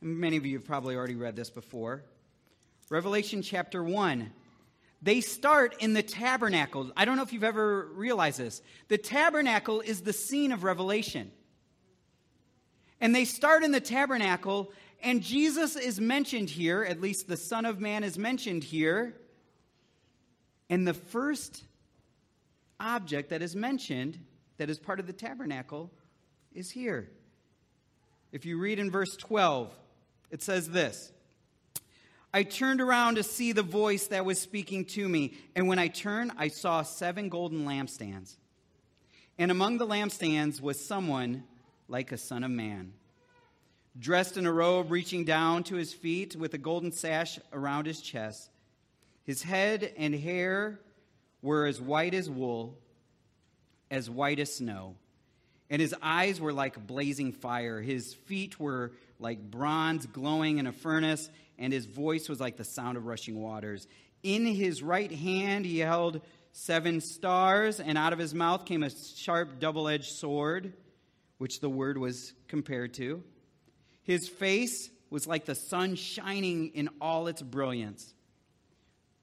Many 0.00 0.36
of 0.36 0.46
you 0.46 0.56
have 0.58 0.66
probably 0.66 0.96
already 0.96 1.16
read 1.16 1.36
this 1.36 1.50
before. 1.50 2.02
Revelation 2.88 3.42
chapter 3.42 3.82
1. 3.82 4.30
They 5.02 5.20
start 5.20 5.76
in 5.80 5.92
the 5.92 6.02
tabernacle. 6.02 6.90
I 6.96 7.04
don't 7.04 7.16
know 7.16 7.22
if 7.22 7.32
you've 7.32 7.44
ever 7.44 7.88
realized 7.94 8.38
this. 8.38 8.62
The 8.88 8.98
tabernacle 8.98 9.80
is 9.80 10.02
the 10.02 10.12
scene 10.12 10.52
of 10.52 10.62
Revelation. 10.62 11.30
And 13.00 13.14
they 13.14 13.24
start 13.24 13.64
in 13.64 13.72
the 13.72 13.80
tabernacle, 13.80 14.72
and 15.02 15.22
Jesus 15.22 15.76
is 15.76 16.00
mentioned 16.00 16.50
here, 16.50 16.82
at 16.82 17.00
least 17.00 17.28
the 17.28 17.36
Son 17.36 17.64
of 17.64 17.80
Man 17.80 18.04
is 18.04 18.18
mentioned 18.18 18.64
here. 18.64 19.16
And 20.68 20.86
the 20.86 20.94
first 20.94 21.64
object 22.78 23.30
that 23.30 23.42
is 23.42 23.56
mentioned, 23.56 24.18
that 24.58 24.70
is 24.70 24.78
part 24.78 25.00
of 25.00 25.06
the 25.06 25.12
tabernacle, 25.12 25.90
is 26.54 26.70
here. 26.70 27.10
If 28.32 28.46
you 28.46 28.58
read 28.58 28.78
in 28.78 28.90
verse 28.90 29.16
12, 29.16 29.72
it 30.30 30.42
says 30.42 30.70
this 30.70 31.12
I 32.32 32.44
turned 32.44 32.80
around 32.80 33.16
to 33.16 33.22
see 33.22 33.52
the 33.52 33.62
voice 33.62 34.06
that 34.08 34.24
was 34.24 34.38
speaking 34.38 34.84
to 34.86 35.08
me, 35.08 35.34
and 35.56 35.66
when 35.66 35.78
I 35.78 35.88
turned, 35.88 36.32
I 36.36 36.48
saw 36.48 36.82
seven 36.82 37.28
golden 37.28 37.64
lampstands. 37.64 38.36
And 39.36 39.50
among 39.50 39.78
the 39.78 39.86
lampstands 39.86 40.60
was 40.60 40.84
someone 40.84 41.44
like 41.88 42.12
a 42.12 42.18
son 42.18 42.44
of 42.44 42.50
man, 42.50 42.92
dressed 44.00 44.38
in 44.38 44.46
a 44.46 44.52
robe 44.52 44.90
reaching 44.90 45.24
down 45.24 45.62
to 45.64 45.76
his 45.76 45.92
feet 45.92 46.34
with 46.34 46.54
a 46.54 46.58
golden 46.58 46.90
sash 46.90 47.38
around 47.52 47.86
his 47.86 48.00
chest. 48.00 48.50
His 49.24 49.42
head 49.42 49.92
and 49.98 50.14
hair 50.14 50.80
were 51.42 51.66
as 51.66 51.80
white 51.80 52.14
as 52.14 52.28
wool, 52.28 52.78
as 53.90 54.08
white 54.08 54.38
as 54.38 54.54
snow, 54.54 54.96
and 55.68 55.80
his 55.80 55.94
eyes 56.02 56.40
were 56.40 56.52
like 56.52 56.86
blazing 56.86 57.32
fire. 57.32 57.80
His 57.80 58.14
feet 58.14 58.58
were 58.58 58.92
like 59.18 59.50
bronze 59.50 60.06
glowing 60.06 60.58
in 60.58 60.66
a 60.66 60.72
furnace, 60.72 61.30
and 61.58 61.72
his 61.72 61.84
voice 61.84 62.28
was 62.28 62.40
like 62.40 62.56
the 62.56 62.64
sound 62.64 62.96
of 62.96 63.06
rushing 63.06 63.40
waters. 63.40 63.86
In 64.22 64.46
his 64.46 64.82
right 64.82 65.12
hand 65.12 65.66
he 65.66 65.78
held 65.78 66.22
seven 66.52 67.00
stars, 67.00 67.80
and 67.80 67.98
out 67.98 68.12
of 68.12 68.18
his 68.18 68.34
mouth 68.34 68.64
came 68.64 68.82
a 68.82 68.90
sharp 68.90 69.60
double 69.60 69.88
edged 69.88 70.12
sword, 70.12 70.72
which 71.38 71.60
the 71.60 71.70
word 71.70 71.98
was 71.98 72.32
compared 72.48 72.94
to. 72.94 73.22
His 74.10 74.28
face 74.28 74.90
was 75.08 75.28
like 75.28 75.44
the 75.44 75.54
sun 75.54 75.94
shining 75.94 76.72
in 76.74 76.88
all 77.00 77.28
its 77.28 77.42
brilliance. 77.42 78.12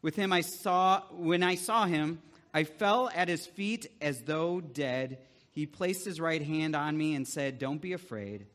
With 0.02 0.16
him 0.16 0.32
I 0.32 0.40
saw 0.40 1.02
when 1.12 1.44
I 1.44 1.56
saw 1.56 1.88
him, 1.88 2.22
I 2.54 2.64
fell 2.64 3.12
at 3.14 3.28
his 3.28 3.46
feet 3.46 3.92
as 4.00 4.22
though 4.22 4.62
dead. 4.62 5.18
He 5.52 5.66
placed 5.66 6.06
his 6.06 6.22
right 6.22 6.42
hand 6.42 6.74
on 6.74 6.98
me 6.98 7.16
and 7.16 7.28
said, 7.28 7.60
"Don't 7.60 7.82
be 7.82 7.92
afraid. 7.92 8.46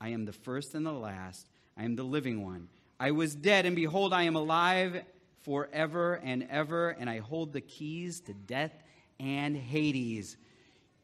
I 0.00 0.08
am 0.08 0.24
the 0.24 0.32
first 0.32 0.74
and 0.74 0.84
the 0.84 0.90
last. 0.90 1.46
I 1.76 1.84
am 1.84 1.94
the 1.94 2.02
living 2.02 2.42
one. 2.44 2.68
I 2.98 3.12
was 3.12 3.32
dead, 3.32 3.64
and 3.64 3.76
behold, 3.76 4.12
I 4.12 4.24
am 4.24 4.34
alive 4.34 5.04
forever 5.42 6.14
and 6.24 6.44
ever, 6.50 6.90
and 6.90 7.08
I 7.08 7.20
hold 7.20 7.52
the 7.52 7.60
keys 7.60 8.18
to 8.22 8.34
death 8.34 8.74
and 9.20 9.56
Hades. 9.56 10.36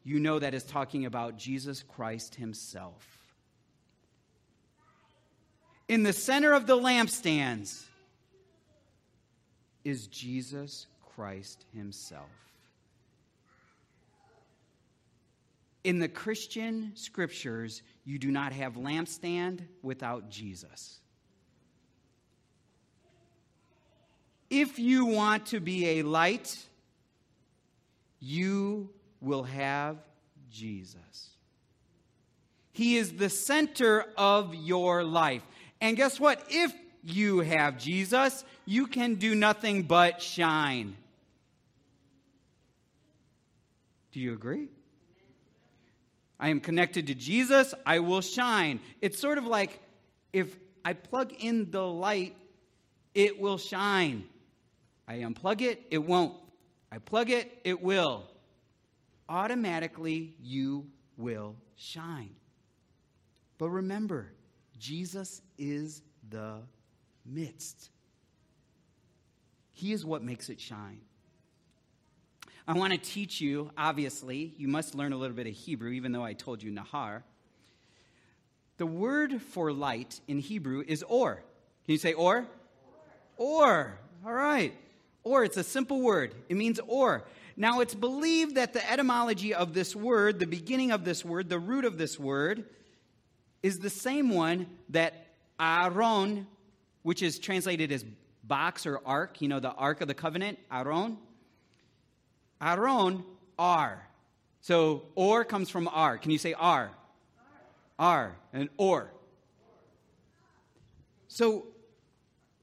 you 0.03 0.19
know 0.19 0.37
that 0.37 0.53
is 0.53 0.65
talking 0.65 1.05
about 1.05 1.37
Jesus 1.37 1.81
Christ 1.81 2.35
himself. 2.35 3.18
In 5.89 6.03
the 6.03 6.13
center 6.13 6.53
of 6.53 6.67
the 6.67 6.77
lampstands 6.77 7.83
is 9.83 10.05
Jesus 10.05 10.85
Christ 11.15 11.65
himself. 11.75 12.29
In 15.83 15.97
the 15.97 16.07
Christian 16.07 16.91
scriptures, 16.93 17.81
you 18.05 18.19
do 18.19 18.29
not 18.29 18.53
have 18.53 18.75
lampstand 18.75 19.61
without 19.81 20.29
Jesus. 20.29 20.99
If 24.51 24.77
you 24.77 25.07
want 25.07 25.47
to 25.47 25.59
be 25.59 25.99
a 25.99 26.03
light, 26.03 26.55
you 28.19 28.91
will 29.21 29.43
have 29.43 29.97
Jesus. 30.51 31.29
He 32.71 32.97
is 32.97 33.13
the 33.13 33.29
center 33.29 34.05
of 34.15 34.53
your 34.53 35.03
life. 35.03 35.43
And 35.81 35.95
guess 35.95 36.19
what? 36.19 36.43
If 36.49 36.73
you 37.03 37.39
have 37.39 37.77
Jesus, 37.77 38.43
you 38.65 38.87
can 38.87 39.15
do 39.15 39.35
nothing 39.35 39.83
but 39.83 40.21
shine. 40.21 40.95
Do 44.11 44.19
you 44.19 44.33
agree? 44.33 44.67
I 46.39 46.49
am 46.49 46.59
connected 46.61 47.07
to 47.07 47.15
Jesus, 47.15 47.73
I 47.85 47.99
will 47.99 48.21
shine. 48.21 48.79
It's 49.01 49.19
sort 49.19 49.37
of 49.37 49.45
like 49.45 49.79
if 50.31 50.55
I 50.85 50.93
plug 50.93 51.33
in 51.37 51.69
the 51.69 51.83
light, 51.83 52.35
it 53.13 53.39
will 53.39 53.57
shine. 53.57 54.23
I 55.07 55.17
unplug 55.17 55.61
it, 55.61 55.81
it 55.91 55.97
won't. 55.97 56.35
I 56.91 56.99
plug 56.99 57.29
it, 57.29 57.51
it 57.63 57.81
will. 57.81 58.23
Automatically, 59.27 60.33
you 60.41 60.87
will 61.17 61.55
shine. 61.75 62.31
But 63.57 63.69
remember, 63.69 64.31
Jesus 64.79 65.41
is 65.57 66.01
the 66.29 66.61
midst. 67.25 67.89
He 69.71 69.93
is 69.93 70.05
what 70.05 70.23
makes 70.23 70.49
it 70.49 70.59
shine. 70.59 71.01
I 72.67 72.73
want 72.73 72.93
to 72.93 72.99
teach 72.99 73.41
you, 73.41 73.71
obviously, 73.77 74.53
you 74.57 74.67
must 74.67 74.93
learn 74.93 75.11
a 75.11 75.17
little 75.17 75.35
bit 75.35 75.47
of 75.47 75.53
Hebrew, 75.53 75.91
even 75.91 76.11
though 76.11 76.23
I 76.23 76.33
told 76.33 76.61
you 76.61 76.71
Nahar. 76.71 77.23
The 78.77 78.85
word 78.85 79.41
for 79.41 79.71
light 79.73 80.21
in 80.27 80.39
Hebrew 80.39 80.83
is 80.87 81.03
or. 81.03 81.35
Can 81.85 81.93
you 81.93 81.97
say 81.97 82.13
or? 82.13 82.45
Or. 83.37 83.97
All 84.25 84.33
right. 84.33 84.73
Or, 85.23 85.43
it's 85.43 85.57
a 85.57 85.63
simple 85.63 85.99
word. 86.01 86.35
It 86.47 86.55
means 86.55 86.79
or. 86.87 87.23
Now, 87.57 87.81
it's 87.81 87.95
believed 87.95 88.55
that 88.55 88.73
the 88.73 88.89
etymology 88.89 89.53
of 89.53 89.73
this 89.73 89.95
word, 89.95 90.39
the 90.39 90.47
beginning 90.47 90.91
of 90.91 91.03
this 91.03 91.25
word, 91.25 91.49
the 91.49 91.59
root 91.59 91.85
of 91.85 91.97
this 91.97 92.19
word, 92.19 92.65
is 93.61 93.79
the 93.79 93.89
same 93.89 94.29
one 94.29 94.67
that 94.89 95.27
Aaron, 95.59 96.47
which 97.03 97.21
is 97.21 97.39
translated 97.39 97.91
as 97.91 98.05
box 98.43 98.85
or 98.85 98.99
ark, 99.05 99.41
you 99.41 99.47
know, 99.47 99.59
the 99.59 99.71
Ark 99.71 100.01
of 100.01 100.07
the 100.07 100.13
Covenant, 100.13 100.59
Aaron. 100.71 101.17
Aaron, 102.61 103.23
R. 103.57 104.05
So, 104.61 105.03
or 105.15 105.45
comes 105.45 105.69
from 105.69 105.87
R. 105.87 106.17
Can 106.17 106.31
you 106.31 106.37
say 106.37 106.53
R? 106.53 106.91
R. 107.97 108.35
And 108.53 108.69
or. 108.77 109.11
So, 111.27 111.67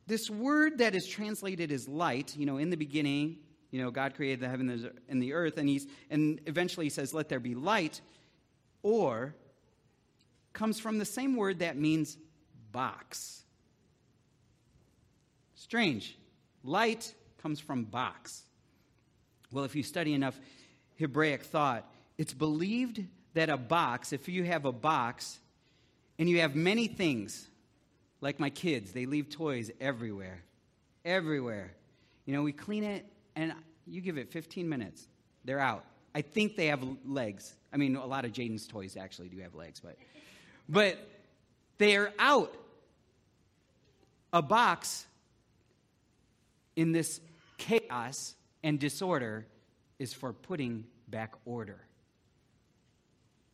this 0.07 0.31
word 0.31 0.79
that 0.79 0.95
is 0.95 1.07
translated 1.07 1.73
as 1.73 1.89
light, 1.89 2.37
you 2.37 2.47
know, 2.47 2.59
in 2.59 2.71
the 2.71 2.77
beginning, 2.77 3.39
you 3.71 3.83
know, 3.83 3.91
God 3.91 4.15
created 4.15 4.41
the 4.41 4.49
heaven 4.49 4.91
and 5.09 5.23
the 5.23 5.33
earth, 5.33 5.59
and 5.59 5.69
he's 5.69 5.87
and 6.11 6.41
eventually 6.47 6.87
he 6.87 6.91
says, 6.91 7.13
Let 7.13 7.29
there 7.29 7.41
be 7.41 7.55
light, 7.55 8.01
or 8.83 9.35
comes 10.57 10.81
from 10.81 10.99
the 10.99 11.05
same 11.05 11.37
word 11.37 11.61
that 11.61 11.77
means 11.77 12.17
box. 12.73 13.43
Strange. 15.55 16.17
Light 16.65 17.15
comes 17.43 17.61
from 17.61 17.85
box. 17.85 18.43
Well, 19.53 19.65
if 19.65 19.77
you 19.77 19.83
study 19.83 20.15
enough 20.15 20.39
Hebraic 20.99 21.43
thought, 21.43 21.89
it's 22.19 22.35
believed 22.35 23.05
that 23.35 23.51
a 23.51 23.57
box, 23.57 24.13
if 24.13 24.29
you 24.29 24.45
have 24.45 24.65
a 24.65 24.73
box 24.73 25.39
and 26.19 26.29
you 26.29 26.41
have 26.41 26.57
many 26.57 26.89
things, 26.89 27.47
like 28.21 28.41
my 28.41 28.51
kids, 28.51 28.93
they 28.93 29.05
leave 29.05 29.29
toys 29.29 29.71
everywhere. 29.81 30.43
Everywhere. 31.05 31.75
You 32.25 32.33
know, 32.33 32.43
we 32.43 32.53
clean 32.53 32.83
it, 32.83 33.05
and 33.37 33.53
you 33.87 34.01
give 34.01 34.17
it 34.17 34.33
15 34.33 34.69
minutes, 34.69 35.07
they're 35.45 35.61
out. 35.61 35.85
I 36.15 36.23
think 36.23 36.57
they 36.57 36.69
have 36.69 36.83
legs. 37.05 37.55
I 37.73 37.77
mean, 37.77 37.95
a 37.97 38.07
lot 38.07 38.25
of 38.25 38.33
Jaden's 38.33 38.67
toys 38.67 38.97
actually 38.97 39.29
do 39.29 39.39
have 39.41 39.55
legs, 39.55 39.81
but, 39.81 39.97
but 40.69 40.99
they're 41.79 42.13
out. 42.19 42.55
A 44.33 44.43
box 44.43 45.07
in 46.75 46.93
this 46.93 47.21
chaos 47.59 48.35
and 48.63 48.79
disorder 48.79 49.47
is 49.99 50.13
for 50.13 50.33
putting 50.33 50.85
back 51.09 51.33
order. 51.45 51.81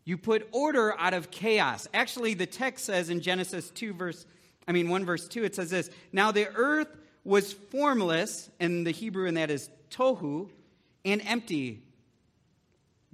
You 0.04 0.18
put 0.18 0.48
order 0.50 0.98
out 0.98 1.14
of 1.14 1.30
chaos. 1.30 1.86
Actually, 1.94 2.34
the 2.34 2.46
text 2.46 2.84
says 2.84 3.10
in 3.10 3.20
Genesis 3.20 3.70
2, 3.70 3.94
verse 3.94 4.26
I 4.66 4.72
mean, 4.72 4.88
1 4.88 5.04
verse 5.04 5.26
2, 5.28 5.44
it 5.44 5.54
says 5.54 5.70
this 5.70 5.90
Now 6.12 6.32
the 6.32 6.48
earth 6.48 6.88
was 7.24 7.52
formless, 7.52 8.50
and 8.60 8.86
the 8.86 8.90
Hebrew 8.90 9.26
in 9.26 9.34
that 9.34 9.50
is 9.50 9.70
tohu, 9.90 10.48
and 11.04 11.22
empty. 11.24 11.82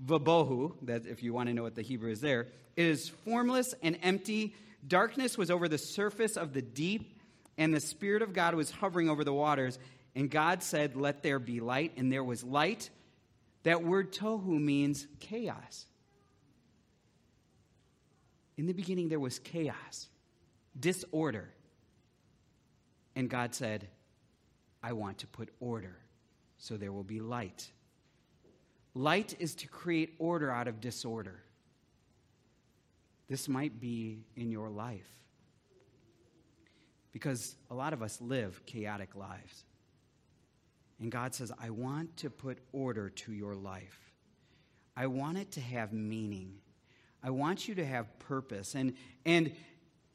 Vabohu, 0.04 0.74
that 0.82 1.06
if 1.06 1.22
you 1.22 1.32
want 1.32 1.48
to 1.48 1.54
know 1.54 1.62
what 1.62 1.74
the 1.74 1.82
Hebrew 1.82 2.10
is 2.10 2.20
there, 2.20 2.48
it 2.76 2.86
is 2.86 3.08
formless 3.08 3.74
and 3.82 3.98
empty. 4.02 4.54
Darkness 4.86 5.36
was 5.36 5.50
over 5.50 5.68
the 5.68 5.78
surface 5.78 6.36
of 6.36 6.52
the 6.52 6.62
deep, 6.62 7.18
and 7.56 7.74
the 7.74 7.80
Spirit 7.80 8.22
of 8.22 8.32
God 8.32 8.54
was 8.54 8.70
hovering 8.70 9.08
over 9.08 9.24
the 9.24 9.32
waters. 9.32 9.78
And 10.14 10.30
God 10.30 10.62
said, 10.62 10.96
Let 10.96 11.22
there 11.22 11.38
be 11.38 11.60
light, 11.60 11.92
and 11.96 12.12
there 12.12 12.24
was 12.24 12.44
light. 12.44 12.90
That 13.64 13.82
word 13.82 14.12
tohu 14.12 14.60
means 14.60 15.06
chaos. 15.20 15.86
In 18.56 18.66
the 18.66 18.72
beginning, 18.72 19.08
there 19.08 19.20
was 19.20 19.38
chaos 19.38 20.08
disorder. 20.78 21.48
And 23.16 23.28
God 23.28 23.54
said, 23.54 23.88
I 24.82 24.92
want 24.92 25.18
to 25.18 25.26
put 25.26 25.48
order, 25.60 25.96
so 26.58 26.76
there 26.76 26.92
will 26.92 27.04
be 27.04 27.20
light. 27.20 27.68
Light 28.98 29.36
is 29.38 29.54
to 29.54 29.68
create 29.68 30.16
order 30.18 30.50
out 30.50 30.66
of 30.66 30.80
disorder. 30.80 31.40
This 33.28 33.48
might 33.48 33.78
be 33.78 34.24
in 34.34 34.50
your 34.50 34.68
life. 34.68 35.06
Because 37.12 37.54
a 37.70 37.76
lot 37.76 37.92
of 37.92 38.02
us 38.02 38.20
live 38.20 38.66
chaotic 38.66 39.14
lives. 39.14 39.64
And 40.98 41.12
God 41.12 41.32
says, 41.32 41.52
I 41.62 41.70
want 41.70 42.16
to 42.16 42.28
put 42.28 42.58
order 42.72 43.08
to 43.08 43.32
your 43.32 43.54
life. 43.54 44.00
I 44.96 45.06
want 45.06 45.38
it 45.38 45.52
to 45.52 45.60
have 45.60 45.92
meaning. 45.92 46.54
I 47.22 47.30
want 47.30 47.68
you 47.68 47.76
to 47.76 47.86
have 47.86 48.18
purpose. 48.18 48.74
And, 48.74 48.94
and 49.24 49.52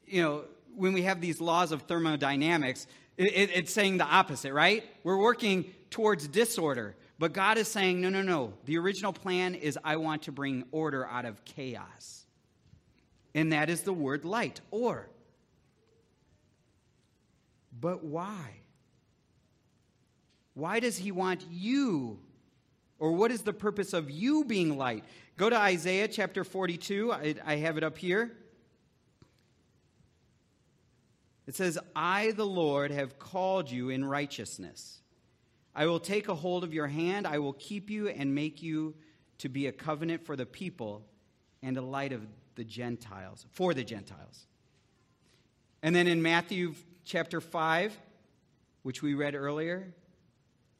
you 0.04 0.22
know, 0.22 0.44
when 0.76 0.92
we 0.92 1.04
have 1.04 1.22
these 1.22 1.40
laws 1.40 1.72
of 1.72 1.84
thermodynamics, 1.84 2.86
it, 3.16 3.32
it, 3.32 3.50
it's 3.54 3.72
saying 3.72 3.96
the 3.96 4.04
opposite, 4.04 4.52
right? 4.52 4.84
We're 5.04 5.16
working 5.16 5.72
towards 5.88 6.28
disorder. 6.28 6.96
But 7.18 7.32
God 7.32 7.58
is 7.58 7.68
saying, 7.68 8.00
no, 8.00 8.08
no, 8.08 8.22
no. 8.22 8.54
The 8.64 8.78
original 8.78 9.12
plan 9.12 9.54
is 9.54 9.78
I 9.84 9.96
want 9.96 10.22
to 10.22 10.32
bring 10.32 10.64
order 10.72 11.06
out 11.06 11.24
of 11.24 11.44
chaos. 11.44 12.24
And 13.34 13.52
that 13.52 13.70
is 13.70 13.82
the 13.82 13.92
word 13.92 14.24
light, 14.24 14.60
or. 14.70 15.08
But 17.80 18.04
why? 18.04 18.60
Why 20.54 20.80
does 20.80 20.96
he 20.96 21.12
want 21.12 21.44
you? 21.50 22.18
Or 22.98 23.12
what 23.12 23.30
is 23.30 23.42
the 23.42 23.52
purpose 23.52 23.92
of 23.92 24.10
you 24.10 24.44
being 24.44 24.78
light? 24.78 25.04
Go 25.36 25.50
to 25.50 25.56
Isaiah 25.56 26.08
chapter 26.08 26.44
42. 26.44 27.12
I, 27.12 27.34
I 27.44 27.56
have 27.56 27.76
it 27.76 27.82
up 27.84 27.98
here. 27.98 28.32
It 31.46 31.54
says, 31.54 31.78
I, 31.94 32.30
the 32.30 32.46
Lord, 32.46 32.90
have 32.90 33.18
called 33.18 33.70
you 33.70 33.90
in 33.90 34.04
righteousness. 34.04 35.02
I 35.74 35.86
will 35.86 36.00
take 36.00 36.28
a 36.28 36.34
hold 36.34 36.64
of 36.64 36.72
your 36.72 36.86
hand. 36.86 37.26
I 37.26 37.38
will 37.38 37.54
keep 37.54 37.90
you 37.90 38.08
and 38.08 38.34
make 38.34 38.62
you 38.62 38.94
to 39.38 39.48
be 39.48 39.66
a 39.66 39.72
covenant 39.72 40.24
for 40.24 40.36
the 40.36 40.46
people 40.46 41.04
and 41.62 41.76
a 41.76 41.82
light 41.82 42.12
of 42.12 42.22
the 42.54 42.64
Gentiles, 42.64 43.44
for 43.50 43.74
the 43.74 43.82
Gentiles. 43.82 44.46
And 45.82 45.94
then 45.94 46.06
in 46.06 46.22
Matthew 46.22 46.74
chapter 47.04 47.40
5, 47.40 47.98
which 48.82 49.02
we 49.02 49.14
read 49.14 49.34
earlier, 49.34 49.92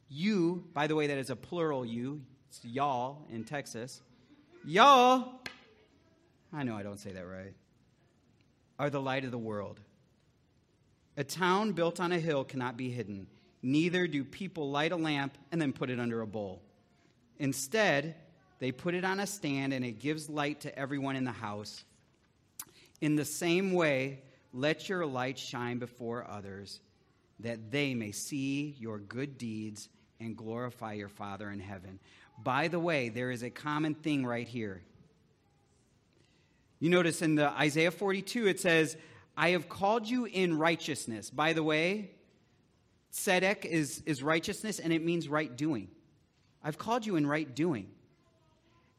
you, 0.07 0.63
by 0.73 0.87
the 0.87 0.95
way, 0.95 1.07
that 1.07 1.17
is 1.17 1.29
a 1.29 1.35
plural 1.35 1.85
you, 1.85 2.21
it's 2.47 2.63
y'all 2.63 3.25
in 3.31 3.43
Texas. 3.43 4.01
Y'all, 4.63 5.41
I 6.53 6.63
know 6.63 6.75
I 6.75 6.83
don't 6.83 6.99
say 6.99 7.11
that 7.11 7.27
right, 7.27 7.53
are 8.79 8.89
the 8.89 9.01
light 9.01 9.25
of 9.25 9.31
the 9.31 9.37
world. 9.37 9.79
A 11.17 11.23
town 11.23 11.73
built 11.73 11.99
on 11.99 12.11
a 12.11 12.19
hill 12.19 12.43
cannot 12.43 12.77
be 12.77 12.89
hidden. 12.89 13.27
Neither 13.67 14.05
do 14.05 14.23
people 14.23 14.69
light 14.69 14.91
a 14.91 14.95
lamp 14.95 15.35
and 15.51 15.59
then 15.59 15.73
put 15.73 15.89
it 15.89 15.99
under 15.99 16.21
a 16.21 16.27
bowl. 16.27 16.61
Instead, 17.39 18.13
they 18.59 18.71
put 18.71 18.93
it 18.93 19.03
on 19.03 19.19
a 19.19 19.25
stand, 19.25 19.73
and 19.73 19.83
it 19.83 19.97
gives 19.97 20.29
light 20.29 20.61
to 20.61 20.77
everyone 20.77 21.15
in 21.15 21.23
the 21.23 21.31
house. 21.31 21.83
In 23.01 23.15
the 23.15 23.25
same 23.25 23.73
way, 23.73 24.21
let 24.53 24.87
your 24.87 25.07
light 25.07 25.39
shine 25.39 25.79
before 25.79 26.29
others, 26.29 26.79
that 27.39 27.71
they 27.71 27.95
may 27.95 28.11
see 28.11 28.75
your 28.77 28.99
good 28.99 29.39
deeds 29.39 29.89
and 30.19 30.37
glorify 30.37 30.93
your 30.93 31.09
Father 31.09 31.49
in 31.49 31.59
heaven. 31.59 31.99
By 32.37 32.67
the 32.67 32.79
way, 32.79 33.09
there 33.09 33.31
is 33.31 33.41
a 33.41 33.49
common 33.49 33.95
thing 33.95 34.27
right 34.27 34.47
here. 34.47 34.83
You 36.79 36.91
notice 36.91 37.23
in 37.23 37.33
the 37.33 37.49
Isaiah 37.49 37.89
42, 37.89 38.45
it 38.45 38.59
says, 38.59 38.95
I 39.35 39.49
have 39.49 39.69
called 39.69 40.07
you 40.07 40.25
in 40.25 40.55
righteousness. 40.55 41.31
By 41.31 41.53
the 41.53 41.63
way, 41.63 42.11
tzedek 43.15 43.65
is, 43.65 44.03
is 44.05 44.21
righteousness, 44.21 44.79
and 44.79 44.91
it 44.91 45.03
means 45.03 45.27
right 45.27 45.55
doing. 45.55 45.87
I've 46.63 46.77
called 46.77 47.05
you 47.05 47.15
in 47.15 47.25
right 47.25 47.53
doing. 47.53 47.87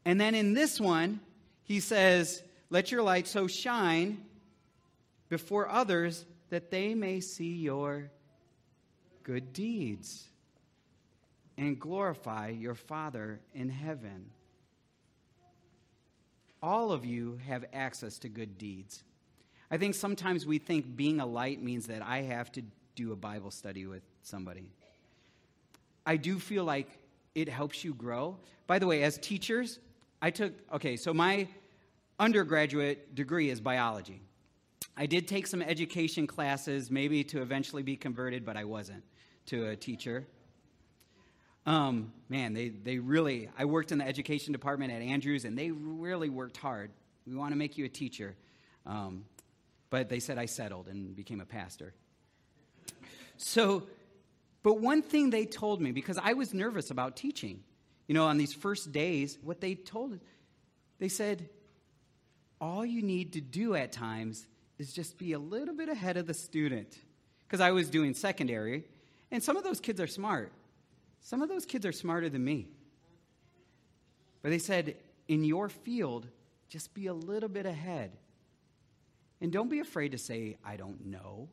And 0.05 0.20
then 0.20 0.35
in 0.35 0.55
this 0.55 0.81
one, 0.81 1.20
he 1.64 1.81
says, 1.81 2.42
Let 2.70 2.90
your 2.90 3.02
light 3.02 3.26
so 3.26 3.46
shine 3.46 4.24
before 5.29 5.68
others 5.68 6.24
that 6.50 6.70
they 6.70 6.94
may 6.94 7.20
see 7.20 7.55
your 7.57 8.11
good 9.24 9.52
deeds 9.52 10.24
and 11.59 11.79
glorify 11.79 12.48
your 12.48 12.74
Father 12.74 13.40
in 13.55 13.68
heaven. 13.68 14.31
All 16.62 16.92
of 16.92 17.05
you 17.05 17.38
have 17.46 17.64
access 17.72 18.18
to 18.20 18.29
good 18.29 18.59
deeds. 18.59 19.02
I 19.70 19.79
think 19.79 19.94
sometimes 19.94 20.46
we 20.46 20.59
think 20.59 20.96
being 20.96 21.20
a 21.20 21.26
light 21.26 21.62
means 21.62 21.88
that 21.88 22.02
I 22.02 22.22
have 22.22 22.52
to 22.52 22.62
do 22.97 23.13
a 23.13 23.17
Bible 23.17 23.53
study 23.53 23.87
with 23.87 24.03
somebody. 24.23 24.71
I 26.05 26.17
do 26.17 26.41
feel 26.41 26.65
like 26.65 26.89
it 27.35 27.49
helps 27.49 27.85
you 27.85 27.95
grow. 27.95 28.39
By 28.67 28.79
the 28.81 28.87
way, 28.87 29.03
as 29.05 29.19
teachers, 29.19 29.79
I 30.21 30.31
took, 30.31 30.53
okay, 30.73 30.97
so 30.97 31.15
my 31.15 31.47
undergraduate 32.19 33.15
degree 33.15 33.51
is 33.51 33.61
biology. 33.61 34.21
I 34.97 35.07
did 35.07 35.29
take 35.29 35.47
some 35.47 35.61
education 35.61 36.27
classes, 36.27 36.91
maybe 36.91 37.23
to 37.25 37.43
eventually 37.43 37.83
be 37.83 37.97
converted, 37.97 38.45
but 38.47 38.57
I 38.57 38.65
wasn't 38.65 39.05
to 39.47 39.69
a 39.69 39.77
teacher. 39.77 40.27
Um, 41.67 42.13
man, 42.29 42.55
they, 42.55 42.71
they 42.71 42.99
really, 42.99 43.51
I 43.59 43.67
worked 43.67 43.93
in 43.93 43.99
the 43.99 44.07
education 44.07 44.53
department 44.53 44.93
at 44.93 45.03
Andrews, 45.03 45.45
and 45.45 45.59
they 45.59 45.71
really 45.71 46.31
worked 46.31 46.57
hard. 46.57 46.91
We 47.27 47.35
want 47.35 47.53
to 47.53 47.57
make 47.57 47.77
you 47.77 47.85
a 47.85 47.89
teacher. 47.91 48.35
Um, 48.87 49.25
but 49.91 50.09
they 50.09 50.21
said 50.21 50.39
I 50.39 50.47
settled 50.47 50.89
and 50.89 51.15
became 51.15 51.41
a 51.41 51.45
pastor. 51.45 51.93
So, 53.37 53.85
but 54.62 54.81
one 54.81 55.03
thing 55.03 55.31
they 55.31 55.44
told 55.44 55.81
me, 55.81 55.92
because 55.92 56.18
I 56.22 56.33
was 56.33 56.53
nervous 56.55 56.90
about 56.90 57.16
teaching, 57.16 57.62
you 58.07 58.14
know, 58.14 58.27
on 58.27 58.37
these 58.37 58.53
first 58.53 58.92
days, 58.92 59.38
what 59.42 59.61
they 59.61 59.75
told, 59.75 60.18
they 60.99 61.09
said, 61.09 61.49
all 62.61 62.85
you 62.85 63.03
need 63.03 63.35
to 63.35 63.40
do 63.40 63.75
at 63.75 63.92
times 63.92 64.46
is 64.79 64.92
just 64.92 65.18
be 65.18 65.33
a 65.33 65.38
little 65.38 65.75
bit 65.75 65.88
ahead 65.88 66.16
of 66.16 66.27
the 66.27 66.35
student. 66.35 66.96
Because 67.46 67.61
I 67.61 67.70
was 67.70 67.88
doing 67.90 68.14
secondary, 68.14 68.85
and 69.31 69.42
some 69.42 69.57
of 69.57 69.64
those 69.64 69.81
kids 69.81 70.01
are 70.01 70.07
smart. 70.07 70.53
Some 71.20 71.42
of 71.42 71.49
those 71.49 71.66
kids 71.66 71.87
are 71.87 71.92
smarter 71.92 72.29
than 72.29 72.44
me. 72.44 72.68
But 74.42 74.51
they 74.51 74.59
said, 74.59 74.96
in 75.29 75.44
your 75.44 75.68
field, 75.68 76.27
just 76.68 76.94
be 76.94 77.07
a 77.07 77.14
little 77.14 77.49
bit 77.49 77.66
ahead. 77.66 78.12
And 79.40 79.53
don't 79.53 79.68
be 79.68 79.81
afraid 79.81 80.12
to 80.12 80.18
say, 80.18 80.57
I 80.64 80.77
don't 80.77 81.07
know. 81.07 81.49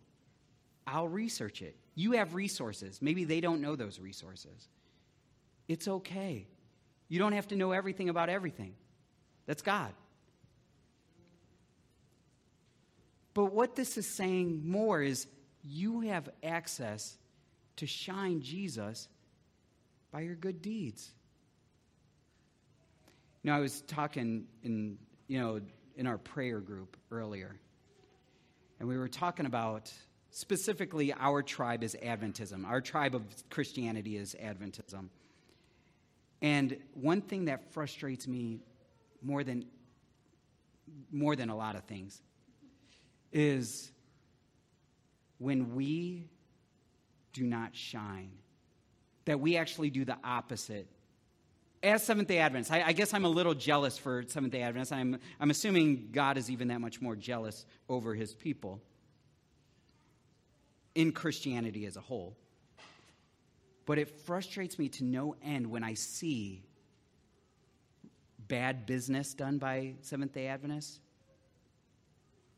I'll 0.85 1.07
research 1.07 1.61
it. 1.61 1.75
You 1.95 2.13
have 2.13 2.35
resources. 2.35 3.01
Maybe 3.01 3.23
they 3.23 3.41
don't 3.41 3.61
know 3.61 3.75
those 3.75 3.99
resources. 3.99 4.67
It's 5.67 5.87
okay. 5.87 6.47
You 7.07 7.19
don't 7.19 7.33
have 7.33 7.47
to 7.49 7.55
know 7.55 7.71
everything 7.71 8.09
about 8.09 8.29
everything. 8.29 8.73
That's 9.45 9.61
God. 9.61 9.93
But 13.33 13.53
what 13.53 13.75
this 13.75 13.97
is 13.97 14.07
saying 14.07 14.61
more 14.65 15.01
is 15.01 15.27
you 15.63 16.01
have 16.01 16.29
access 16.43 17.17
to 17.77 17.87
shine 17.87 18.41
Jesus 18.41 19.07
by 20.11 20.21
your 20.21 20.35
good 20.35 20.61
deeds. 20.61 21.09
You 23.41 23.51
know, 23.51 23.57
I 23.57 23.59
was 23.59 23.81
talking 23.81 24.45
in, 24.63 24.97
you 25.27 25.39
know, 25.39 25.61
in 25.95 26.07
our 26.07 26.17
prayer 26.17 26.59
group 26.59 26.95
earlier, 27.11 27.55
and 28.79 28.87
we 28.87 28.97
were 28.97 29.07
talking 29.07 29.45
about 29.45 29.91
specifically 30.33 31.13
our 31.13 31.43
tribe 31.43 31.83
is 31.83 31.95
Adventism. 32.03 32.65
Our 32.65 32.81
tribe 32.81 33.13
of 33.13 33.23
Christianity 33.51 34.17
is 34.17 34.35
Adventism. 34.41 35.09
And 36.41 36.77
one 36.95 37.21
thing 37.21 37.45
that 37.45 37.71
frustrates 37.71 38.27
me 38.27 38.59
more 39.21 39.43
than 39.43 39.65
more 41.11 41.35
than 41.35 41.49
a 41.49 41.55
lot 41.55 41.75
of 41.75 41.83
things 41.85 42.21
is 43.31 43.91
when 45.37 45.75
we 45.75 46.27
do 47.31 47.43
not 47.45 47.75
shine 47.75 48.31
that 49.25 49.39
we 49.39 49.55
actually 49.55 49.89
do 49.89 50.03
the 50.03 50.17
opposite. 50.23 50.87
As 51.81 52.03
Seventh 52.03 52.27
day 52.27 52.39
Adventists, 52.39 52.71
I, 52.71 52.83
I, 52.87 52.91
guess 52.91 53.13
I'm 53.13 53.25
a 53.25 53.29
little 53.29 53.53
jealous 53.53 53.97
for 53.97 54.23
Seventh 54.27 54.51
day 54.51 54.61
Adventists. 54.61 54.91
I'm, 54.91 55.19
I'm 55.39 55.49
assuming 55.49 56.09
God 56.11 56.37
is 56.37 56.51
even 56.51 56.67
that 56.67 56.81
much 56.81 57.01
more 57.01 57.15
jealous 57.15 57.65
over 57.87 58.13
his 58.13 58.33
people 58.33 58.81
in 60.95 61.11
Christianity 61.11 61.85
as 61.85 61.97
a 61.97 62.01
whole. 62.01 62.35
But 63.85 63.97
it 63.97 64.09
frustrates 64.09 64.79
me 64.79 64.89
to 64.89 65.03
no 65.03 65.35
end 65.43 65.69
when 65.69 65.83
I 65.83 65.95
see 65.95 66.63
bad 68.47 68.85
business 68.85 69.33
done 69.33 69.57
by 69.57 69.95
Seventh 70.01 70.33
day 70.33 70.47
Adventists. 70.47 70.99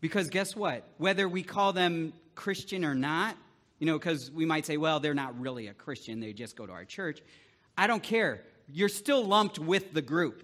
Because 0.01 0.29
guess 0.29 0.55
what? 0.55 0.87
Whether 0.97 1.27
we 1.27 1.41
call 1.41 1.73
them 1.73 2.13
Christian 2.35 2.85
or 2.85 2.93
not, 2.93 3.35
you 3.79 3.87
know, 3.87 3.97
because 3.97 4.29
we 4.29 4.45
might 4.45 4.65
say, 4.65 4.77
well, 4.77 4.99
they're 4.99 5.13
not 5.13 5.39
really 5.39 5.67
a 5.67 5.73
Christian, 5.73 6.19
they 6.19 6.33
just 6.33 6.55
go 6.55 6.65
to 6.65 6.71
our 6.71 6.85
church. 6.85 7.21
I 7.77 7.87
don't 7.87 8.03
care. 8.03 8.41
You're 8.71 8.89
still 8.89 9.23
lumped 9.23 9.59
with 9.59 9.93
the 9.93 10.01
group. 10.01 10.43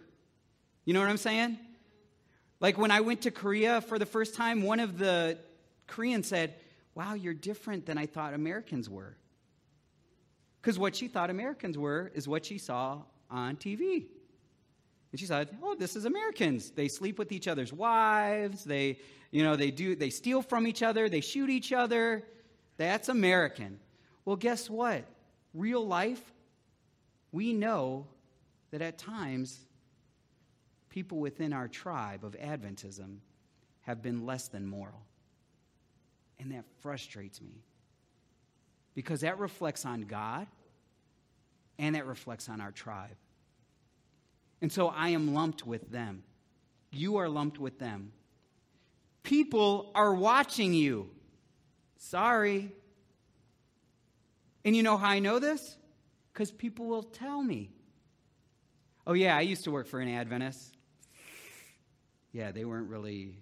You 0.85 0.93
know 0.93 0.99
what 0.99 1.09
I'm 1.09 1.17
saying? 1.17 1.59
Like 2.59 2.77
when 2.77 2.91
I 2.91 3.01
went 3.01 3.21
to 3.21 3.31
Korea 3.31 3.81
for 3.81 3.99
the 3.99 4.05
first 4.05 4.35
time, 4.35 4.61
one 4.63 4.79
of 4.79 4.97
the 4.97 5.37
Koreans 5.87 6.27
said, 6.27 6.55
Wow, 6.95 7.13
you're 7.13 7.33
different 7.33 7.85
than 7.85 7.97
I 7.97 8.05
thought 8.05 8.33
Americans 8.33 8.89
were. 8.89 9.15
Because 10.61 10.77
what 10.77 10.95
she 10.95 11.07
thought 11.07 11.29
Americans 11.29 11.77
were 11.77 12.11
is 12.13 12.27
what 12.27 12.45
she 12.45 12.57
saw 12.57 13.01
on 13.29 13.55
TV. 13.55 14.05
And 15.11 15.19
she 15.19 15.25
said, 15.25 15.57
"Oh, 15.61 15.75
this 15.75 15.95
is 15.95 16.05
Americans. 16.05 16.71
They 16.71 16.87
sleep 16.87 17.17
with 17.17 17.31
each 17.31 17.47
other's 17.47 17.73
wives. 17.73 18.63
They, 18.63 18.99
you 19.31 19.43
know, 19.43 19.55
they 19.55 19.71
do 19.71 19.95
they 19.95 20.09
steal 20.09 20.41
from 20.41 20.67
each 20.67 20.83
other, 20.83 21.09
they 21.09 21.21
shoot 21.21 21.49
each 21.49 21.73
other. 21.73 22.23
That's 22.77 23.09
American. 23.09 23.79
Well, 24.25 24.35
guess 24.35 24.69
what? 24.69 25.05
Real 25.53 25.85
life, 25.85 26.21
we 27.31 27.53
know 27.53 28.07
that 28.71 28.81
at 28.81 28.97
times 28.97 29.59
people 30.89 31.19
within 31.19 31.53
our 31.53 31.67
tribe 31.67 32.23
of 32.23 32.33
Adventism 32.33 33.17
have 33.81 34.01
been 34.01 34.25
less 34.25 34.47
than 34.47 34.65
moral. 34.65 35.01
And 36.41 36.51
that 36.53 36.65
frustrates 36.81 37.39
me 37.39 37.63
because 38.95 39.21
that 39.21 39.37
reflects 39.37 39.85
on 39.85 40.01
God 40.01 40.47
and 41.77 41.95
that 41.95 42.07
reflects 42.07 42.49
on 42.49 42.59
our 42.59 42.71
tribe. 42.71 43.15
And 44.59 44.71
so 44.71 44.87
I 44.87 45.09
am 45.09 45.35
lumped 45.35 45.65
with 45.65 45.91
them. 45.91 46.23
You 46.91 47.17
are 47.17 47.29
lumped 47.29 47.59
with 47.59 47.77
them. 47.77 48.11
People 49.21 49.91
are 49.93 50.13
watching 50.13 50.73
you. 50.73 51.11
Sorry. 51.97 52.71
And 54.65 54.75
you 54.75 54.81
know 54.81 54.97
how 54.97 55.09
I 55.09 55.19
know 55.19 55.37
this? 55.37 55.77
Because 56.33 56.51
people 56.51 56.87
will 56.87 57.03
tell 57.03 57.41
me. 57.41 57.69
Oh, 59.05 59.13
yeah, 59.13 59.37
I 59.37 59.41
used 59.41 59.63
to 59.65 59.71
work 59.71 59.87
for 59.87 59.99
an 59.99 60.09
Adventist. 60.09 60.75
Yeah, 62.31 62.51
they 62.51 62.65
weren't 62.65 62.89
really 62.89 63.35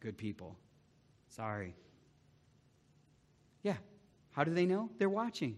good 0.00 0.16
people. 0.16 0.56
Sorry. 1.28 1.74
Yeah. 3.66 3.74
How 4.30 4.44
do 4.44 4.54
they 4.54 4.64
know? 4.64 4.90
They're 4.96 5.08
watching. 5.08 5.56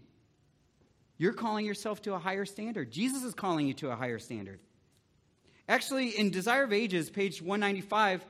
You're 1.19 1.33
calling 1.33 1.63
yourself 1.63 2.01
to 2.03 2.15
a 2.15 2.17
higher 2.17 2.43
standard. 2.43 2.89
Jesus 2.89 3.23
is 3.23 3.35
calling 3.35 3.67
you 3.67 3.75
to 3.75 3.91
a 3.91 3.95
higher 3.95 4.17
standard. 4.17 4.59
Actually, 5.67 6.17
in 6.17 6.31
Desire 6.31 6.63
of 6.63 6.73
Ages, 6.73 7.11
page 7.11 7.39
195, 7.39 8.25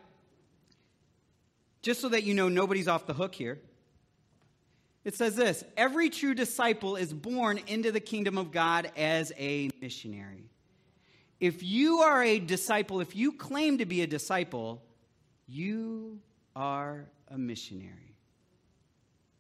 just 1.82 2.02
so 2.02 2.10
that 2.10 2.24
you 2.24 2.34
know 2.34 2.50
nobody's 2.50 2.90
off 2.90 3.08
the 3.08 3.14
hook 3.14 3.34
here, 3.34 3.58
it 5.06 5.16
says 5.16 5.38
this 5.38 5.64
Every 5.78 6.10
true 6.10 6.34
disciple 6.34 6.98
is 6.98 7.14
born 7.14 7.62
into 7.68 7.94
the 7.94 8.02
kingdom 8.02 8.38
of 8.38 8.52
God 8.52 8.92
as 8.98 9.32
a 9.38 9.70
missionary. 9.80 10.50
If 11.40 11.64
you 11.64 12.00
are 12.00 12.22
a 12.22 12.38
disciple, 12.40 13.00
if 13.00 13.16
you 13.16 13.32
claim 13.32 13.78
to 13.78 13.86
be 13.86 14.02
a 14.02 14.08
disciple, 14.08 14.84
you 15.48 16.20
are 16.54 17.06
a 17.30 17.38
missionary. 17.38 18.09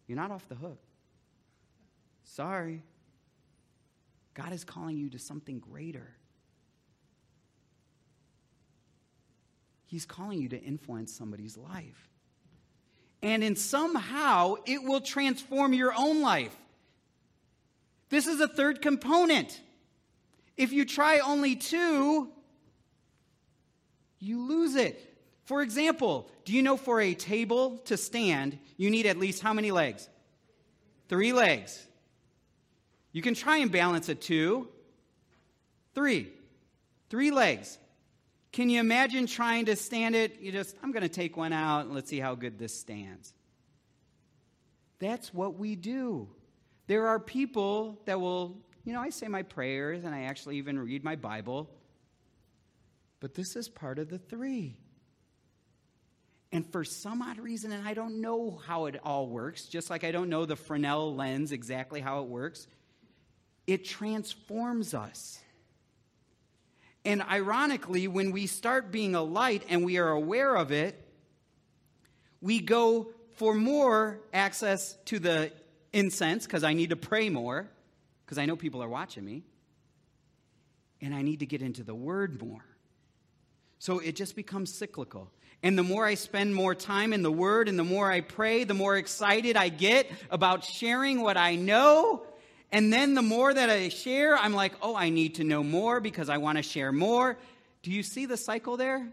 You're 0.10 0.17
not 0.17 0.32
off 0.32 0.50
the 0.50 0.56
hook. 0.56 0.82
Sorry. 2.24 2.82
God 4.34 4.52
is 4.52 4.63
calling 4.63 4.98
you 4.98 5.12
to 5.12 5.19
something 5.19 5.60
greater. 5.60 6.15
He's 9.86 10.08
calling 10.08 10.41
you 10.41 10.50
to 10.50 10.60
influence 10.60 11.13
somebody's 11.13 11.58
life. 11.58 12.10
And 13.22 13.43
in 13.43 13.56
somehow, 13.56 14.56
it 14.65 14.82
will 14.82 15.02
transform 15.02 15.74
your 15.74 15.93
own 15.95 16.24
life. 16.24 16.56
This 18.10 18.26
is 18.26 18.41
a 18.41 18.48
third 18.48 18.82
component. 18.82 19.62
If 20.58 20.74
you 20.74 20.86
try 20.86 21.19
only 21.19 21.56
two, 21.56 22.30
you 24.19 24.48
lose 24.48 24.74
it. 24.74 25.09
For 25.50 25.64
example, 25.64 26.30
do 26.46 26.54
you 26.54 26.62
know 26.62 26.78
for 26.78 27.02
a 27.02 27.16
table 27.16 27.80
to 27.86 27.98
stand, 27.98 28.60
you 28.78 28.92
need 28.92 29.08
at 29.08 29.18
least 29.18 29.42
how 29.42 29.52
many 29.52 29.72
legs? 29.72 30.08
Three 31.08 31.34
legs. 31.34 31.88
You 33.14 33.24
can 33.24 33.34
try 33.34 33.58
and 33.58 33.72
balance 33.72 34.10
a 34.10 34.14
two, 34.14 34.68
three. 35.96 36.32
Three 37.10 37.32
legs. 37.32 37.80
Can 38.52 38.70
you 38.70 38.80
imagine 38.80 39.26
trying 39.26 39.66
to 39.66 39.76
stand 39.76 40.14
it? 40.14 40.40
You 40.40 40.52
just, 40.52 40.76
I'm 40.84 40.92
going 40.92 41.02
to 41.02 41.10
take 41.10 41.36
one 41.36 41.52
out 41.52 41.86
and 41.86 41.96
let's 41.96 42.12
see 42.12 42.20
how 42.20 42.36
good 42.36 42.60
this 42.60 42.80
stands. 42.80 43.34
That's 45.00 45.34
what 45.34 45.58
we 45.58 45.76
do. 45.76 46.30
There 46.86 47.08
are 47.08 47.20
people 47.20 48.00
that 48.06 48.22
will, 48.22 48.56
you 48.86 48.94
know, 48.94 49.02
I 49.02 49.10
say 49.10 49.28
my 49.28 49.42
prayers 49.42 50.04
and 50.04 50.14
I 50.14 50.26
actually 50.26 50.58
even 50.58 50.78
read 50.78 51.04
my 51.04 51.16
Bible, 51.16 51.72
but 53.20 53.34
this 53.34 53.56
is 53.56 53.68
part 53.68 53.98
of 53.98 54.10
the 54.10 54.20
three. 54.20 54.78
And 56.52 56.66
for 56.72 56.84
some 56.84 57.22
odd 57.22 57.38
reason, 57.38 57.72
and 57.72 57.88
I 57.88 57.94
don't 57.94 58.22
know 58.22 58.60
how 58.66 58.86
it 58.86 59.00
all 59.04 59.28
works, 59.28 59.66
just 59.66 59.90
like 59.90 60.04
I 60.04 60.12
don't 60.12 60.30
know 60.30 60.46
the 60.46 60.56
Fresnel 60.56 61.16
lens 61.16 61.52
exactly 61.52 62.02
how 62.02 62.22
it 62.22 62.28
works, 62.28 62.68
it 63.68 63.86
transforms 63.86 64.94
us. 64.96 65.40
And 67.06 67.22
ironically, 67.22 68.08
when 68.08 68.32
we 68.32 68.48
start 68.48 68.92
being 68.92 69.16
a 69.16 69.22
light 69.22 69.64
and 69.70 69.86
we 69.86 69.98
are 69.98 70.10
aware 70.10 70.56
of 70.56 70.72
it, 70.72 71.06
we 72.42 72.60
go 72.60 73.12
for 73.34 73.54
more 73.54 74.20
access 74.34 74.98
to 75.06 75.20
the 75.20 75.52
incense 75.94 76.46
because 76.46 76.64
I 76.64 76.74
need 76.74 76.90
to 76.90 76.96
pray 76.96 77.30
more 77.30 77.70
because 78.26 78.38
I 78.38 78.46
know 78.46 78.56
people 78.56 78.84
are 78.84 78.90
watching 78.90 79.24
me. 79.24 79.44
And 81.02 81.16
I 81.16 81.22
need 81.22 81.40
to 81.40 81.46
get 81.46 81.62
into 81.62 81.84
the 81.84 81.96
word 81.96 82.42
more. 82.42 82.66
So 83.80 84.00
it 84.00 84.15
just 84.15 84.36
becomes 84.36 84.74
cyclical. 84.74 85.32
And 85.63 85.78
the 85.78 85.84
more 85.84 86.06
I 86.06 86.13
spend 86.13 86.56
more 86.56 86.76
time 86.76 87.12
in 87.12 87.22
the 87.22 87.32
Word 87.32 87.68
and 87.68 87.78
the 87.78 87.84
more 87.84 88.12
I 88.12 88.22
pray, 88.22 88.63
the 88.63 88.74
more 88.74 88.96
excited 88.96 89.58
I 89.58 89.70
get 89.70 90.10
about 90.30 90.63
sharing 90.63 91.22
what 91.22 91.36
I 91.36 91.56
know 91.56 92.24
and 92.72 92.94
then 92.94 93.15
the 93.15 93.22
more 93.22 93.52
that 93.54 93.70
I 93.70 93.89
share, 93.89 94.38
I'm 94.38 94.54
like, 94.54 94.74
oh, 94.82 94.96
I 94.96 95.10
need 95.10 95.36
to 95.36 95.44
know 95.44 95.63
more 95.63 96.00
because 96.00 96.30
I 96.30 96.38
want 96.38 96.58
to 96.58 96.63
share 96.63 96.92
more. 96.92 97.38
Do 97.82 97.92
you 97.92 98.04
see 98.04 98.26
the 98.26 98.38
cycle 98.38 98.78
there? 98.78 99.08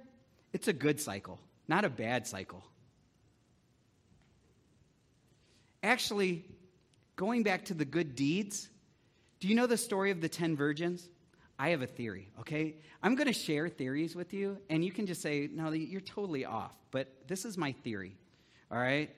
It's 0.52 0.68
a 0.68 0.72
good 0.72 1.00
cycle, 1.00 1.38
not 1.66 1.84
a 1.84 1.88
bad 1.88 2.26
cycle. 2.26 2.62
Actually, 5.82 6.44
going 7.14 7.44
back 7.44 7.66
to 7.66 7.74
the 7.74 7.84
good 7.84 8.14
deeds, 8.14 8.68
do 9.40 9.48
you 9.48 9.54
know 9.54 9.66
the 9.66 9.76
story 9.76 10.10
of 10.10 10.20
the 10.20 10.28
10 10.28 10.56
virgins? 10.56 11.08
I 11.58 11.70
have 11.70 11.82
a 11.82 11.86
theory, 11.86 12.28
okay? 12.40 12.76
I'm 13.02 13.14
going 13.14 13.28
to 13.28 13.32
share 13.32 13.68
theories 13.68 14.14
with 14.14 14.34
you, 14.34 14.58
and 14.68 14.84
you 14.84 14.92
can 14.92 15.06
just 15.06 15.22
say, 15.22 15.48
no, 15.50 15.70
you're 15.72 16.00
totally 16.00 16.44
off. 16.44 16.74
But 16.90 17.08
this 17.28 17.44
is 17.44 17.56
my 17.56 17.72
theory, 17.72 18.14
all 18.70 18.78
right? 18.78 19.10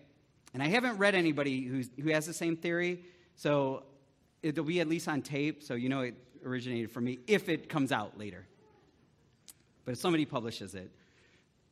And 0.55 0.63
I 0.63 0.69
haven't 0.69 0.99
read 0.99 1.15
anybody 1.15 1.63
who's, 1.63 1.91
who 2.01 2.11
has 2.11 2.27
the 2.27 2.33
same 2.33 2.57
theory, 2.57 3.03
so 3.35 3.83
it'll 4.43 4.65
be 4.65 4.81
at 4.81 4.89
least 4.89 5.09
on 5.09 5.23
tape, 5.23 5.63
so 5.65 5.75
you 5.75 5.89
know 5.89 6.03
it 6.03 6.15
originated 6.45 6.93
from 6.93 7.05
me 7.05 7.19
if 7.27 7.49
it 7.49 7.69
comes 7.69 7.91
out 7.91 8.17
later. 8.17 8.47
But 9.85 9.93
if 9.93 9.99
somebody 9.99 10.25
publishes 10.25 10.75
it. 10.75 10.91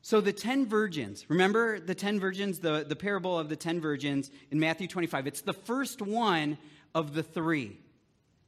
So 0.03 0.21
the 0.21 0.33
10 0.33 0.67
virgins, 0.67 1.27
remember 1.29 1.81
the 1.81 1.95
10 1.95 2.21
virgins, 2.21 2.61
the, 2.61 2.85
the 2.89 2.97
parable 2.97 3.39
of 3.39 3.49
the 3.49 3.57
10 3.57 3.81
virgins 3.81 4.31
in 4.51 4.59
Matthew 4.59 4.89
25? 4.89 5.27
It's 5.27 5.41
the 5.43 5.53
first 5.53 6.03
one 6.03 6.59
of 6.95 7.13
the 7.15 7.23
three 7.23 7.79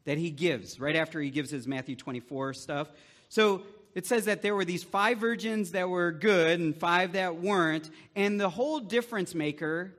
that 0.08 0.16
he 0.16 0.30
gives 0.30 0.80
right 0.80 0.96
after 0.96 1.20
he 1.20 1.28
gives 1.28 1.50
his 1.50 1.68
Matthew 1.68 1.94
24 1.94 2.54
stuff. 2.54 2.88
So 3.28 3.64
it 3.94 4.06
says 4.06 4.24
that 4.24 4.40
there 4.40 4.54
were 4.54 4.64
these 4.64 4.82
five 4.82 5.18
virgins 5.18 5.72
that 5.72 5.90
were 5.90 6.12
good 6.12 6.60
and 6.60 6.74
five 6.74 7.12
that 7.12 7.36
weren't. 7.36 7.90
And 8.16 8.40
the 8.40 8.48
whole 8.48 8.80
difference 8.80 9.34
maker 9.34 9.92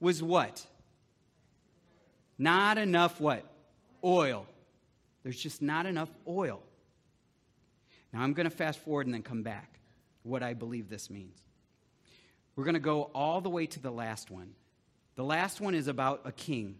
was 0.00 0.22
what? 0.22 0.64
Not 2.38 2.78
enough 2.78 3.20
what? 3.20 3.44
Oil. 4.02 4.46
There's 5.24 5.38
just 5.38 5.60
not 5.60 5.84
enough 5.84 6.08
oil. 6.26 6.62
Now 8.14 8.22
I'm 8.22 8.32
going 8.32 8.48
to 8.48 8.56
fast 8.56 8.78
forward 8.78 9.06
and 9.06 9.12
then 9.12 9.22
come 9.22 9.42
back. 9.42 9.78
What 10.22 10.42
I 10.42 10.54
believe 10.54 10.88
this 10.88 11.10
means. 11.10 11.38
We're 12.56 12.64
going 12.64 12.74
to 12.76 12.80
go 12.80 13.10
all 13.14 13.42
the 13.42 13.50
way 13.50 13.66
to 13.66 13.78
the 13.78 13.90
last 13.90 14.30
one. 14.30 14.54
The 15.16 15.24
last 15.24 15.60
one 15.60 15.74
is 15.74 15.86
about 15.86 16.22
a 16.24 16.32
king 16.32 16.76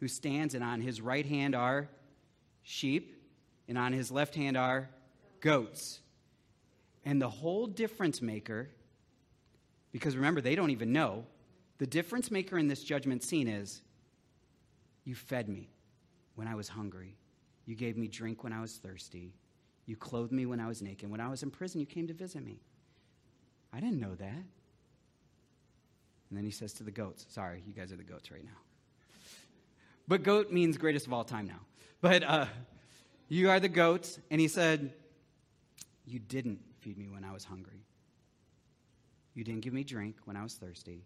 who 0.00 0.08
stands, 0.08 0.54
and 0.54 0.62
on 0.62 0.80
his 0.80 1.00
right 1.00 1.26
hand 1.26 1.54
are 1.54 1.88
sheep, 2.62 3.16
and 3.68 3.76
on 3.76 3.92
his 3.92 4.10
left 4.10 4.34
hand 4.34 4.56
are 4.56 4.88
goats. 5.40 6.00
And 7.04 7.20
the 7.20 7.28
whole 7.28 7.66
difference 7.66 8.20
maker, 8.20 8.68
because 9.92 10.16
remember, 10.16 10.40
they 10.40 10.54
don't 10.54 10.70
even 10.70 10.92
know, 10.92 11.24
the 11.78 11.86
difference 11.86 12.30
maker 12.30 12.58
in 12.58 12.68
this 12.68 12.82
judgment 12.82 13.22
scene 13.22 13.48
is 13.48 13.82
you 15.04 15.14
fed 15.14 15.48
me 15.48 15.70
when 16.34 16.46
I 16.48 16.54
was 16.54 16.68
hungry. 16.68 17.16
You 17.66 17.74
gave 17.74 17.96
me 17.96 18.08
drink 18.08 18.44
when 18.44 18.52
I 18.52 18.60
was 18.60 18.76
thirsty. 18.76 19.32
You 19.86 19.96
clothed 19.96 20.32
me 20.32 20.44
when 20.44 20.60
I 20.60 20.68
was 20.68 20.82
naked. 20.82 21.10
When 21.10 21.20
I 21.20 21.28
was 21.28 21.42
in 21.42 21.50
prison, 21.50 21.80
you 21.80 21.86
came 21.86 22.06
to 22.08 22.14
visit 22.14 22.44
me. 22.44 22.60
I 23.72 23.80
didn't 23.80 24.00
know 24.00 24.14
that. 24.14 24.44
And 26.28 26.36
then 26.36 26.44
he 26.44 26.50
says 26.50 26.72
to 26.74 26.82
the 26.82 26.90
goats, 26.90 27.26
sorry, 27.28 27.62
you 27.66 27.72
guys 27.72 27.92
are 27.92 27.96
the 27.96 28.02
goats 28.02 28.30
right 28.30 28.44
now. 28.44 28.50
But 30.08 30.22
goat 30.22 30.50
means 30.50 30.78
greatest 30.78 31.06
of 31.06 31.12
all 31.12 31.24
time 31.24 31.46
now. 31.46 31.60
But 32.00 32.22
uh, 32.22 32.46
you 33.28 33.50
are 33.50 33.60
the 33.60 33.68
goats. 33.68 34.18
And 34.30 34.40
he 34.40 34.48
said, 34.48 34.92
You 36.06 36.18
didn't 36.18 36.60
feed 36.80 36.96
me 36.96 37.08
when 37.08 37.24
I 37.24 37.32
was 37.32 37.44
hungry. 37.44 37.84
You 39.34 39.44
didn't 39.44 39.60
give 39.60 39.74
me 39.74 39.84
drink 39.84 40.16
when 40.24 40.36
I 40.36 40.42
was 40.42 40.54
thirsty. 40.54 41.04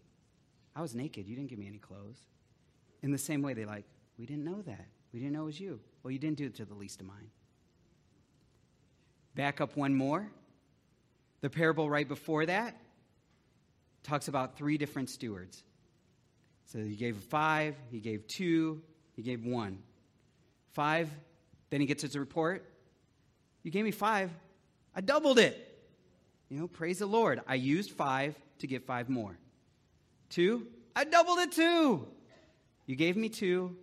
I 0.75 0.81
was 0.81 0.95
naked. 0.95 1.27
You 1.27 1.35
didn't 1.35 1.49
give 1.49 1.59
me 1.59 1.67
any 1.67 1.77
clothes. 1.77 2.19
In 3.03 3.11
the 3.11 3.17
same 3.17 3.41
way, 3.41 3.53
they 3.53 3.65
like, 3.65 3.85
we 4.17 4.25
didn't 4.25 4.45
know 4.45 4.61
that. 4.61 4.87
We 5.13 5.19
didn't 5.19 5.33
know 5.33 5.43
it 5.43 5.47
was 5.47 5.59
you. 5.59 5.79
Well, 6.01 6.11
you 6.11 6.17
didn't 6.17 6.37
do 6.37 6.45
it 6.45 6.55
to 6.55 6.65
the 6.65 6.73
least 6.73 7.01
of 7.01 7.07
mine. 7.07 7.29
Back 9.35 9.61
up 9.61 9.75
one 9.75 9.93
more. 9.93 10.31
The 11.41 11.49
parable 11.49 11.89
right 11.89 12.07
before 12.07 12.45
that 12.45 12.77
talks 14.01 14.27
about 14.27 14.57
three 14.57 14.77
different 14.77 15.09
stewards. 15.09 15.63
So 16.65 16.79
he 16.79 16.95
gave 16.95 17.17
five, 17.17 17.75
he 17.91 17.99
gave 17.99 18.27
two, 18.27 18.81
he 19.15 19.21
gave 19.21 19.45
one. 19.45 19.79
Five, 20.73 21.09
then 21.69 21.81
he 21.81 21.87
gets 21.87 22.01
his 22.01 22.17
report. 22.17 22.69
You 23.63 23.71
gave 23.71 23.85
me 23.85 23.91
five, 23.91 24.31
I 24.95 25.01
doubled 25.01 25.39
it. 25.39 25.69
You 26.49 26.59
know, 26.59 26.67
praise 26.67 26.99
the 26.99 27.05
Lord. 27.05 27.41
I 27.47 27.55
used 27.55 27.91
five 27.91 28.35
to 28.59 28.67
get 28.67 28.85
five 28.85 29.09
more. 29.09 29.37
Two, 30.29 30.67
I 30.95 31.03
doubled 31.03 31.39
it 31.39 31.51
too. 31.51 32.07
You 32.85 32.95
gave 32.95 33.17
me 33.17 33.29
two. 33.29 33.75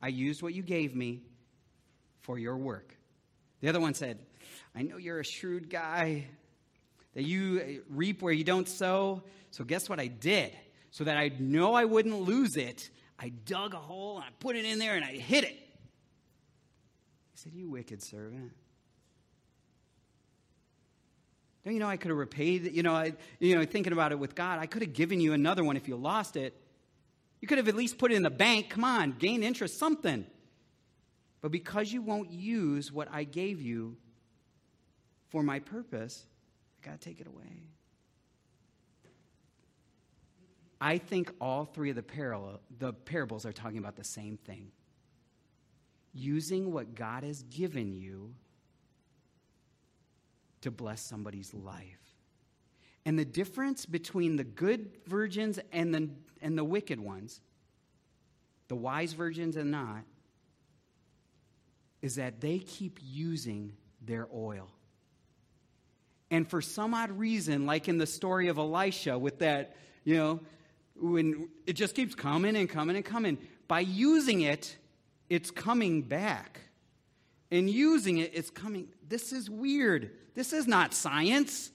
I 0.00 0.08
used 0.08 0.42
what 0.42 0.54
you 0.54 0.62
gave 0.62 0.94
me 0.94 1.22
for 2.20 2.38
your 2.38 2.56
work. 2.56 2.96
The 3.60 3.68
other 3.68 3.80
one 3.80 3.94
said, 3.94 4.18
I 4.74 4.82
know 4.82 4.98
you're 4.98 5.20
a 5.20 5.24
shrewd 5.24 5.70
guy, 5.70 6.26
that 7.14 7.24
you 7.24 7.60
uh, 7.60 7.82
reap 7.88 8.20
where 8.20 8.32
you 8.32 8.44
don't 8.44 8.68
sow. 8.68 9.22
So 9.50 9.64
guess 9.64 9.88
what 9.88 9.98
I 9.98 10.06
did? 10.06 10.52
So 10.90 11.04
that 11.04 11.16
I 11.16 11.32
know 11.38 11.74
I 11.74 11.86
wouldn't 11.86 12.20
lose 12.20 12.56
it, 12.56 12.90
I 13.18 13.30
dug 13.30 13.74
a 13.74 13.78
hole 13.78 14.16
and 14.16 14.24
I 14.24 14.28
put 14.40 14.56
it 14.56 14.64
in 14.64 14.78
there 14.78 14.94
and 14.94 15.04
I 15.04 15.12
hid 15.12 15.44
it. 15.44 15.56
He 17.32 17.36
said, 17.36 17.52
You 17.54 17.70
wicked 17.70 18.02
servant. 18.02 18.52
Don't 21.64 21.74
you 21.74 21.80
know 21.80 21.88
I 21.88 21.96
could 21.96 22.10
have 22.10 22.18
repaid? 22.18 22.72
You 22.72 22.84
know, 22.84 22.94
I, 22.94 23.14
you 23.40 23.56
know, 23.56 23.64
thinking 23.64 23.92
about 23.92 24.12
it 24.12 24.18
with 24.18 24.36
God, 24.36 24.60
I 24.60 24.66
could 24.66 24.82
have 24.82 24.92
given 24.92 25.20
you 25.20 25.32
another 25.32 25.64
one 25.64 25.76
if 25.76 25.88
you 25.88 25.96
lost 25.96 26.36
it. 26.36 26.54
You 27.40 27.48
could 27.48 27.58
have 27.58 27.68
at 27.68 27.74
least 27.74 27.98
put 27.98 28.12
it 28.12 28.14
in 28.14 28.22
the 28.22 28.30
bank. 28.30 28.70
Come 28.70 28.84
on, 28.84 29.16
gain 29.18 29.42
interest, 29.42 29.78
something. 29.78 30.26
But 31.40 31.50
because 31.50 31.92
you 31.92 32.02
won't 32.02 32.30
use 32.30 32.92
what 32.92 33.08
I 33.10 33.24
gave 33.24 33.60
you 33.60 33.96
for 35.28 35.42
my 35.42 35.58
purpose, 35.58 36.24
I 36.80 36.86
got 36.86 37.00
to 37.00 37.08
take 37.08 37.20
it 37.20 37.26
away. 37.26 37.70
I 40.80 40.98
think 40.98 41.32
all 41.40 41.64
three 41.64 41.90
of 41.90 41.96
the, 41.96 42.02
parallel, 42.02 42.60
the 42.78 42.92
parables 42.92 43.46
are 43.46 43.52
talking 43.52 43.78
about 43.78 43.96
the 43.96 44.04
same 44.04 44.36
thing. 44.36 44.70
Using 46.12 46.72
what 46.72 46.94
God 46.94 47.22
has 47.24 47.42
given 47.44 47.92
you 47.92 48.34
to 50.62 50.70
bless 50.70 51.00
somebody's 51.00 51.54
life. 51.54 52.00
And 53.04 53.18
the 53.18 53.24
difference 53.24 53.86
between 53.86 54.36
the 54.36 54.44
good 54.44 54.90
virgins 55.06 55.60
and 55.72 55.94
the, 55.94 56.10
and 56.42 56.58
the 56.58 56.64
wicked 56.64 56.98
ones, 56.98 57.40
the 58.68 58.74
wise 58.74 59.12
virgins 59.12 59.56
and 59.56 59.70
not, 59.70 60.02
is 62.02 62.16
that 62.16 62.40
they 62.40 62.58
keep 62.58 62.98
using 63.02 63.72
their 64.02 64.28
oil. 64.34 64.68
And 66.30 66.48
for 66.48 66.60
some 66.60 66.94
odd 66.94 67.12
reason, 67.12 67.66
like 67.66 67.88
in 67.88 67.98
the 67.98 68.06
story 68.06 68.48
of 68.48 68.58
Elisha, 68.58 69.18
with 69.18 69.38
that, 69.38 69.76
you 70.04 70.16
know, 70.16 70.40
when 71.00 71.48
it 71.66 71.74
just 71.74 71.94
keeps 71.94 72.14
coming 72.14 72.56
and 72.56 72.68
coming 72.68 72.96
and 72.96 73.04
coming, 73.04 73.38
by 73.68 73.80
using 73.80 74.42
it, 74.42 74.76
it's 75.28 75.50
coming 75.50 76.02
back. 76.02 76.60
And 77.50 77.70
using 77.70 78.18
it, 78.18 78.32
it's 78.34 78.50
coming. 78.50 78.88
This 79.08 79.32
is 79.32 79.48
weird. 79.48 80.10
This 80.34 80.52
is 80.52 80.66
not 80.66 80.94
science. 80.94 81.70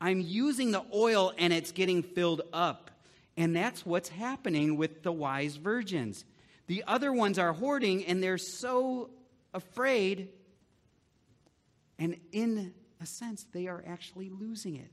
I'm 0.00 0.20
using 0.20 0.70
the 0.70 0.84
oil 0.92 1.32
and 1.38 1.52
it's 1.52 1.72
getting 1.72 2.02
filled 2.02 2.42
up. 2.52 2.90
And 3.36 3.54
that's 3.54 3.84
what's 3.84 4.08
happening 4.08 4.76
with 4.76 5.02
the 5.02 5.12
wise 5.12 5.56
virgins. 5.56 6.24
The 6.66 6.84
other 6.86 7.12
ones 7.12 7.38
are 7.38 7.52
hoarding 7.52 8.04
and 8.04 8.22
they're 8.22 8.38
so 8.38 9.10
afraid. 9.52 10.28
And 11.98 12.16
in 12.32 12.74
a 13.00 13.06
sense, 13.06 13.44
they 13.52 13.66
are 13.66 13.82
actually 13.86 14.30
losing 14.30 14.76
it. 14.76 14.90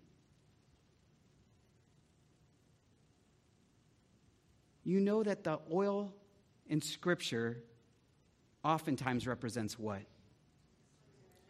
You 4.83 4.99
know 4.99 5.23
that 5.23 5.43
the 5.43 5.59
oil 5.71 6.13
in 6.67 6.81
Scripture 6.81 7.63
oftentimes 8.63 9.27
represents 9.27 9.77
what? 9.77 10.01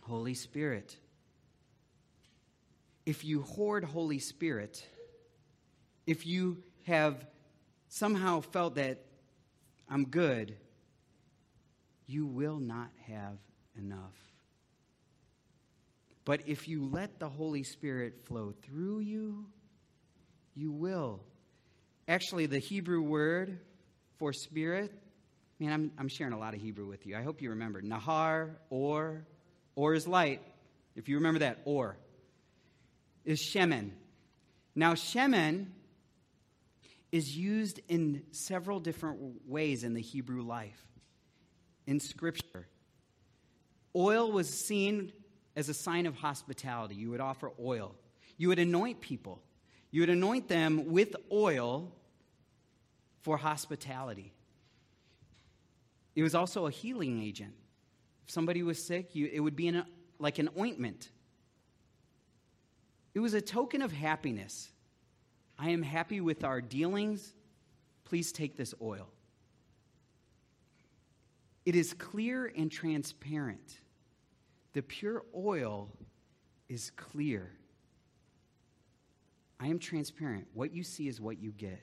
Holy 0.04 0.34
Spirit. 0.34 0.98
If 3.06 3.24
you 3.24 3.41
hoard 3.41 3.84
Holy 3.84 4.20
Spirit, 4.20 4.86
if 6.06 6.26
you 6.26 6.63
have 6.84 7.26
somehow 7.88 8.41
felt 8.41 8.76
that 8.76 9.06
I'm 9.89 10.06
good, 10.06 10.58
you 12.08 12.26
will 12.26 12.60
not 12.60 12.89
have 13.08 13.38
enough. 13.78 14.15
But 16.26 16.41
if 16.46 16.67
you 16.67 16.86
let 16.86 17.20
the 17.20 17.30
Holy 17.30 17.63
Spirit 17.63 18.26
flow 18.26 18.54
through 18.62 19.00
you, 19.00 19.48
you 20.56 20.72
will. 20.72 21.24
Actually, 22.08 22.46
the 22.46 22.60
Hebrew 22.60 23.02
word 23.02 23.60
for 24.18 24.34
spirit, 24.34 24.92
man, 25.60 25.72
I'm, 25.72 25.92
I'm 25.98 26.08
sharing 26.08 26.34
a 26.34 26.40
lot 26.40 26.54
of 26.54 26.62
Hebrew 26.62 26.88
with 26.88 27.06
you. 27.06 27.16
I 27.16 27.22
hope 27.22 27.42
you 27.42 27.52
remember. 27.52 27.82
Nahar, 27.82 28.56
or, 28.70 29.26
or 29.76 29.94
is 29.94 30.08
light. 30.08 30.42
If 30.96 31.08
you 31.08 31.16
remember 31.18 31.40
that, 31.40 31.60
or, 31.66 31.98
is 33.24 33.40
Shemen. 33.40 33.92
Now, 34.76 34.94
Shemen 34.94 35.68
is 37.12 37.36
used 37.36 37.80
in 37.88 38.24
several 38.32 38.80
different 38.80 39.48
ways 39.48 39.84
in 39.84 39.94
the 39.94 40.02
Hebrew 40.02 40.44
life, 40.44 40.82
in 41.86 42.00
Scripture. 42.00 42.68
Oil 43.96 44.32
was 44.32 44.50
seen 44.50 45.12
as 45.56 45.68
a 45.68 45.74
sign 45.74 46.06
of 46.06 46.16
hospitality. 46.16 46.96
You 46.96 47.10
would 47.12 47.20
offer 47.20 47.52
oil, 47.60 47.96
you 48.38 48.48
would 48.48 48.60
anoint 48.60 49.02
people, 49.02 49.42
you 49.91 50.01
would 50.01 50.10
anoint 50.10 50.47
them 50.47 50.91
with 50.91 51.15
oil 51.32 51.91
for 53.21 53.38
hospitality. 53.38 54.34
It 56.15 56.23
was 56.23 56.34
also 56.34 56.65
a 56.65 56.71
healing 56.71 57.21
agent. 57.21 57.54
If 58.25 58.32
somebody 58.32 58.63
was 58.63 58.84
sick, 58.84 59.15
you, 59.15 59.30
it 59.32 59.39
would 59.39 59.56
be 59.56 59.69
a, 59.69 59.86
like 60.19 60.39
an 60.39 60.49
ointment. 60.58 61.10
It 63.13 63.19
was 63.19 63.34
a 63.34 63.41
token 63.41 63.82
of 63.82 63.91
happiness. 63.91 64.69
I 65.60 65.69
am 65.69 65.84
happy 65.84 66.21
with 66.21 66.43
our 66.43 66.62
dealings. 66.62 67.34
Please 68.06 68.32
take 68.32 68.58
this 68.58 68.73
oil. 68.82 69.10
It 71.65 71.75
is 71.75 71.93
clear 71.93 72.51
and 72.56 72.71
transparent. 72.71 73.80
The 74.73 74.82
pure 74.82 75.23
oil 75.36 75.89
is 76.69 76.91
clear. 76.95 77.51
I 79.62 79.67
am 79.67 79.80
transparent. 79.80 80.47
What 80.54 80.74
you 80.74 80.84
see 80.84 81.08
is 81.08 81.21
what 81.21 81.39
you 81.39 81.52
get. 81.52 81.80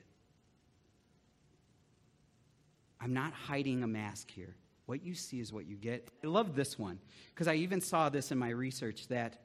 I'm 2.99 3.13
not 3.13 3.31
hiding 3.31 3.83
a 3.83 3.87
mask 3.87 4.29
here. 4.29 4.55
What 4.85 5.03
you 5.03 5.13
see 5.13 5.39
is 5.39 5.53
what 5.53 5.65
you 5.65 5.77
get. 5.77 6.09
I 6.23 6.27
love 6.27 6.55
this 6.55 6.77
one 6.77 6.99
because 7.33 7.47
I 7.47 7.55
even 7.55 7.79
saw 7.79 8.09
this 8.09 8.31
in 8.31 8.37
my 8.37 8.49
research 8.49 9.07
that 9.07 9.41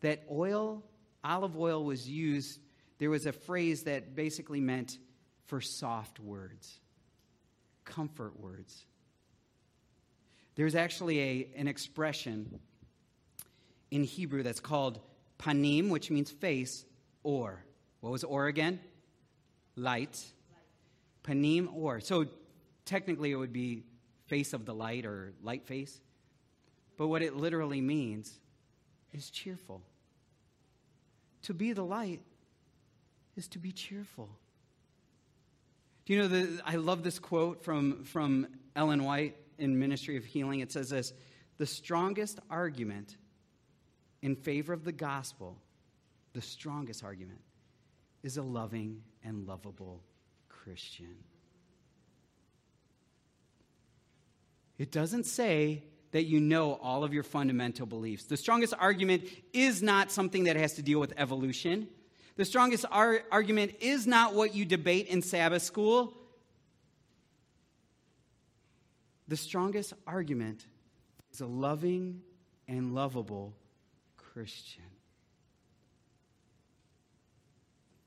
that 0.00 0.24
oil, 0.30 0.82
olive 1.22 1.56
oil 1.56 1.84
was 1.84 2.08
used 2.08 2.58
there 2.98 3.10
was 3.10 3.26
a 3.26 3.32
phrase 3.32 3.84
that 3.84 4.16
basically 4.16 4.60
meant 4.60 4.98
for 5.46 5.60
soft 5.60 6.18
words, 6.20 6.80
comfort 7.84 8.38
words. 8.38 8.84
There's 10.56 10.74
actually 10.74 11.20
a, 11.20 11.48
an 11.56 11.68
expression 11.68 12.58
in 13.90 14.02
Hebrew 14.02 14.42
that's 14.42 14.60
called 14.60 14.98
panim, 15.38 15.88
which 15.88 16.10
means 16.10 16.30
face, 16.30 16.84
or. 17.22 17.64
What 18.00 18.10
was 18.10 18.24
or 18.24 18.46
again? 18.46 18.80
Light. 19.76 20.22
Panim 21.24 21.72
or. 21.74 22.00
So 22.00 22.26
technically 22.84 23.30
it 23.30 23.36
would 23.36 23.52
be 23.52 23.84
face 24.26 24.52
of 24.52 24.64
the 24.64 24.74
light 24.74 25.04
or 25.06 25.32
light 25.42 25.66
face. 25.66 26.00
But 26.96 27.08
what 27.08 27.22
it 27.22 27.36
literally 27.36 27.80
means 27.80 28.38
is 29.12 29.30
cheerful. 29.30 29.82
To 31.42 31.54
be 31.54 31.72
the 31.72 31.84
light 31.84 32.20
is 33.36 33.48
to 33.48 33.58
be 33.58 33.72
cheerful. 33.72 34.28
Do 36.04 36.12
you 36.12 36.20
know 36.20 36.28
that 36.28 36.60
I 36.64 36.76
love 36.76 37.04
this 37.04 37.18
quote 37.18 37.62
from, 37.62 38.04
from 38.04 38.46
Ellen 38.74 39.04
White 39.04 39.36
in 39.58 39.78
Ministry 39.78 40.16
of 40.16 40.24
Healing? 40.24 40.60
It 40.60 40.72
says 40.72 40.90
this 40.90 41.12
The 41.58 41.66
strongest 41.66 42.40
argument 42.50 43.16
in 44.22 44.36
favor 44.36 44.72
of 44.72 44.84
the 44.84 44.92
gospel, 44.92 45.58
the 46.32 46.42
strongest 46.42 47.04
argument, 47.04 47.40
is 48.22 48.36
a 48.36 48.42
loving 48.42 49.02
and 49.24 49.46
lovable 49.46 50.02
Christian. 50.48 51.16
It 54.76 54.92
doesn't 54.92 55.24
say 55.24 55.84
that 56.12 56.24
you 56.24 56.40
know 56.40 56.74
all 56.74 57.04
of 57.04 57.12
your 57.12 57.22
fundamental 57.22 57.86
beliefs. 57.86 58.24
The 58.24 58.36
strongest 58.36 58.74
argument 58.78 59.24
is 59.52 59.82
not 59.82 60.10
something 60.10 60.44
that 60.44 60.56
has 60.56 60.74
to 60.74 60.82
deal 60.82 61.00
with 61.00 61.12
evolution. 61.16 61.88
The 62.36 62.44
strongest 62.44 62.84
ar- 62.90 63.22
argument 63.30 63.74
is 63.80 64.06
not 64.06 64.34
what 64.34 64.54
you 64.54 64.64
debate 64.64 65.08
in 65.08 65.22
Sabbath 65.22 65.62
school. 65.62 66.14
The 69.26 69.36
strongest 69.36 69.92
argument 70.06 70.64
is 71.32 71.40
a 71.40 71.46
loving 71.46 72.22
and 72.66 72.94
lovable 72.94 73.54
Christian. 74.38 74.84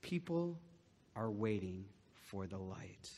People 0.02 0.58
are 1.14 1.30
waiting 1.30 1.84
for 2.30 2.48
the 2.48 2.58
light. 2.58 3.10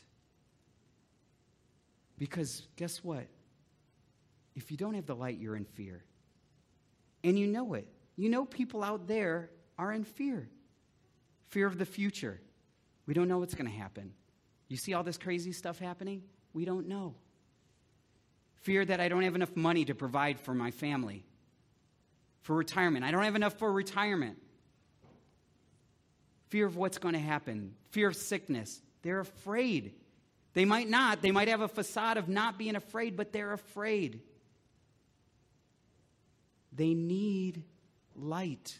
Because 2.18 2.66
guess 2.74 3.04
what? 3.04 3.28
If 4.56 4.72
you 4.72 4.76
don't 4.76 4.94
have 4.94 5.06
the 5.06 5.14
light, 5.14 5.38
you're 5.38 5.54
in 5.54 5.64
fear. 5.64 6.02
And 7.22 7.38
you 7.38 7.46
know 7.46 7.74
it. 7.74 7.86
You 8.16 8.30
know 8.30 8.44
people 8.44 8.82
out 8.82 9.06
there 9.06 9.48
are 9.78 9.92
in 9.92 10.02
fear 10.02 10.48
fear 11.50 11.68
of 11.68 11.78
the 11.78 11.86
future. 11.86 12.40
We 13.06 13.14
don't 13.14 13.28
know 13.28 13.38
what's 13.38 13.54
going 13.54 13.70
to 13.70 13.78
happen. 13.78 14.12
You 14.66 14.76
see 14.76 14.92
all 14.92 15.04
this 15.04 15.18
crazy 15.18 15.52
stuff 15.52 15.78
happening? 15.78 16.24
We 16.52 16.64
don't 16.64 16.88
know. 16.88 17.14
Fear 18.62 18.86
that 18.86 18.98
I 18.98 19.08
don't 19.08 19.22
have 19.22 19.36
enough 19.36 19.54
money 19.54 19.84
to 19.84 19.94
provide 19.94 20.40
for 20.40 20.52
my 20.52 20.72
family, 20.72 21.24
for 22.44 22.54
retirement. 22.54 23.04
I 23.04 23.10
don't 23.10 23.24
have 23.24 23.36
enough 23.36 23.54
for 23.58 23.72
retirement. 23.72 24.38
Fear 26.50 26.66
of 26.66 26.76
what's 26.76 26.98
going 26.98 27.14
to 27.14 27.20
happen, 27.20 27.74
fear 27.90 28.08
of 28.08 28.16
sickness. 28.16 28.80
They're 29.02 29.20
afraid. 29.20 29.94
They 30.52 30.64
might 30.64 30.88
not, 30.88 31.20
they 31.20 31.32
might 31.32 31.48
have 31.48 31.62
a 31.62 31.68
facade 31.68 32.16
of 32.16 32.28
not 32.28 32.58
being 32.58 32.76
afraid, 32.76 33.16
but 33.16 33.32
they're 33.32 33.52
afraid. 33.52 34.20
They 36.72 36.94
need 36.94 37.64
light. 38.14 38.78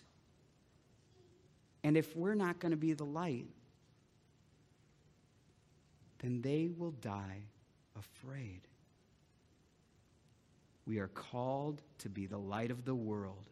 And 1.83 1.97
if 1.97 2.15
we're 2.15 2.35
not 2.35 2.61
going 2.61 2.71
to 2.71 2.77
be 2.77 2.93
the 2.93 3.05
light, 3.05 3.47
then 6.21 6.43
they 6.43 6.71
will 6.77 6.93
die 6.93 7.43
afraid. 7.99 8.61
We 10.87 10.99
are 10.99 11.09
called 11.09 11.81
to 11.99 12.09
be 12.09 12.27
the 12.27 12.39
light 12.39 12.71
of 12.71 12.85
the 12.85 12.95
world. 12.95 13.49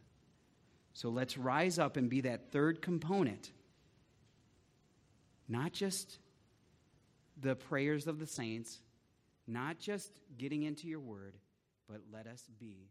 So 0.95 1.09
let's 1.09 1.39
rise 1.39 1.79
up 1.79 1.97
and 1.97 2.11
be 2.11 2.23
that 2.23 2.53
third 2.53 2.83
component. 2.83 3.51
Not 5.49 5.73
just 5.73 6.19
the 7.41 7.55
prayers 7.55 8.07
of 8.07 8.19
the 8.19 8.27
saints, 8.27 8.79
not 9.47 9.79
just 9.79 10.11
getting 10.39 10.63
into 10.63 10.87
your 10.87 11.01
word, 11.01 11.35
but 11.89 12.01
let 12.13 12.27
us 12.27 12.43
be. 12.61 12.89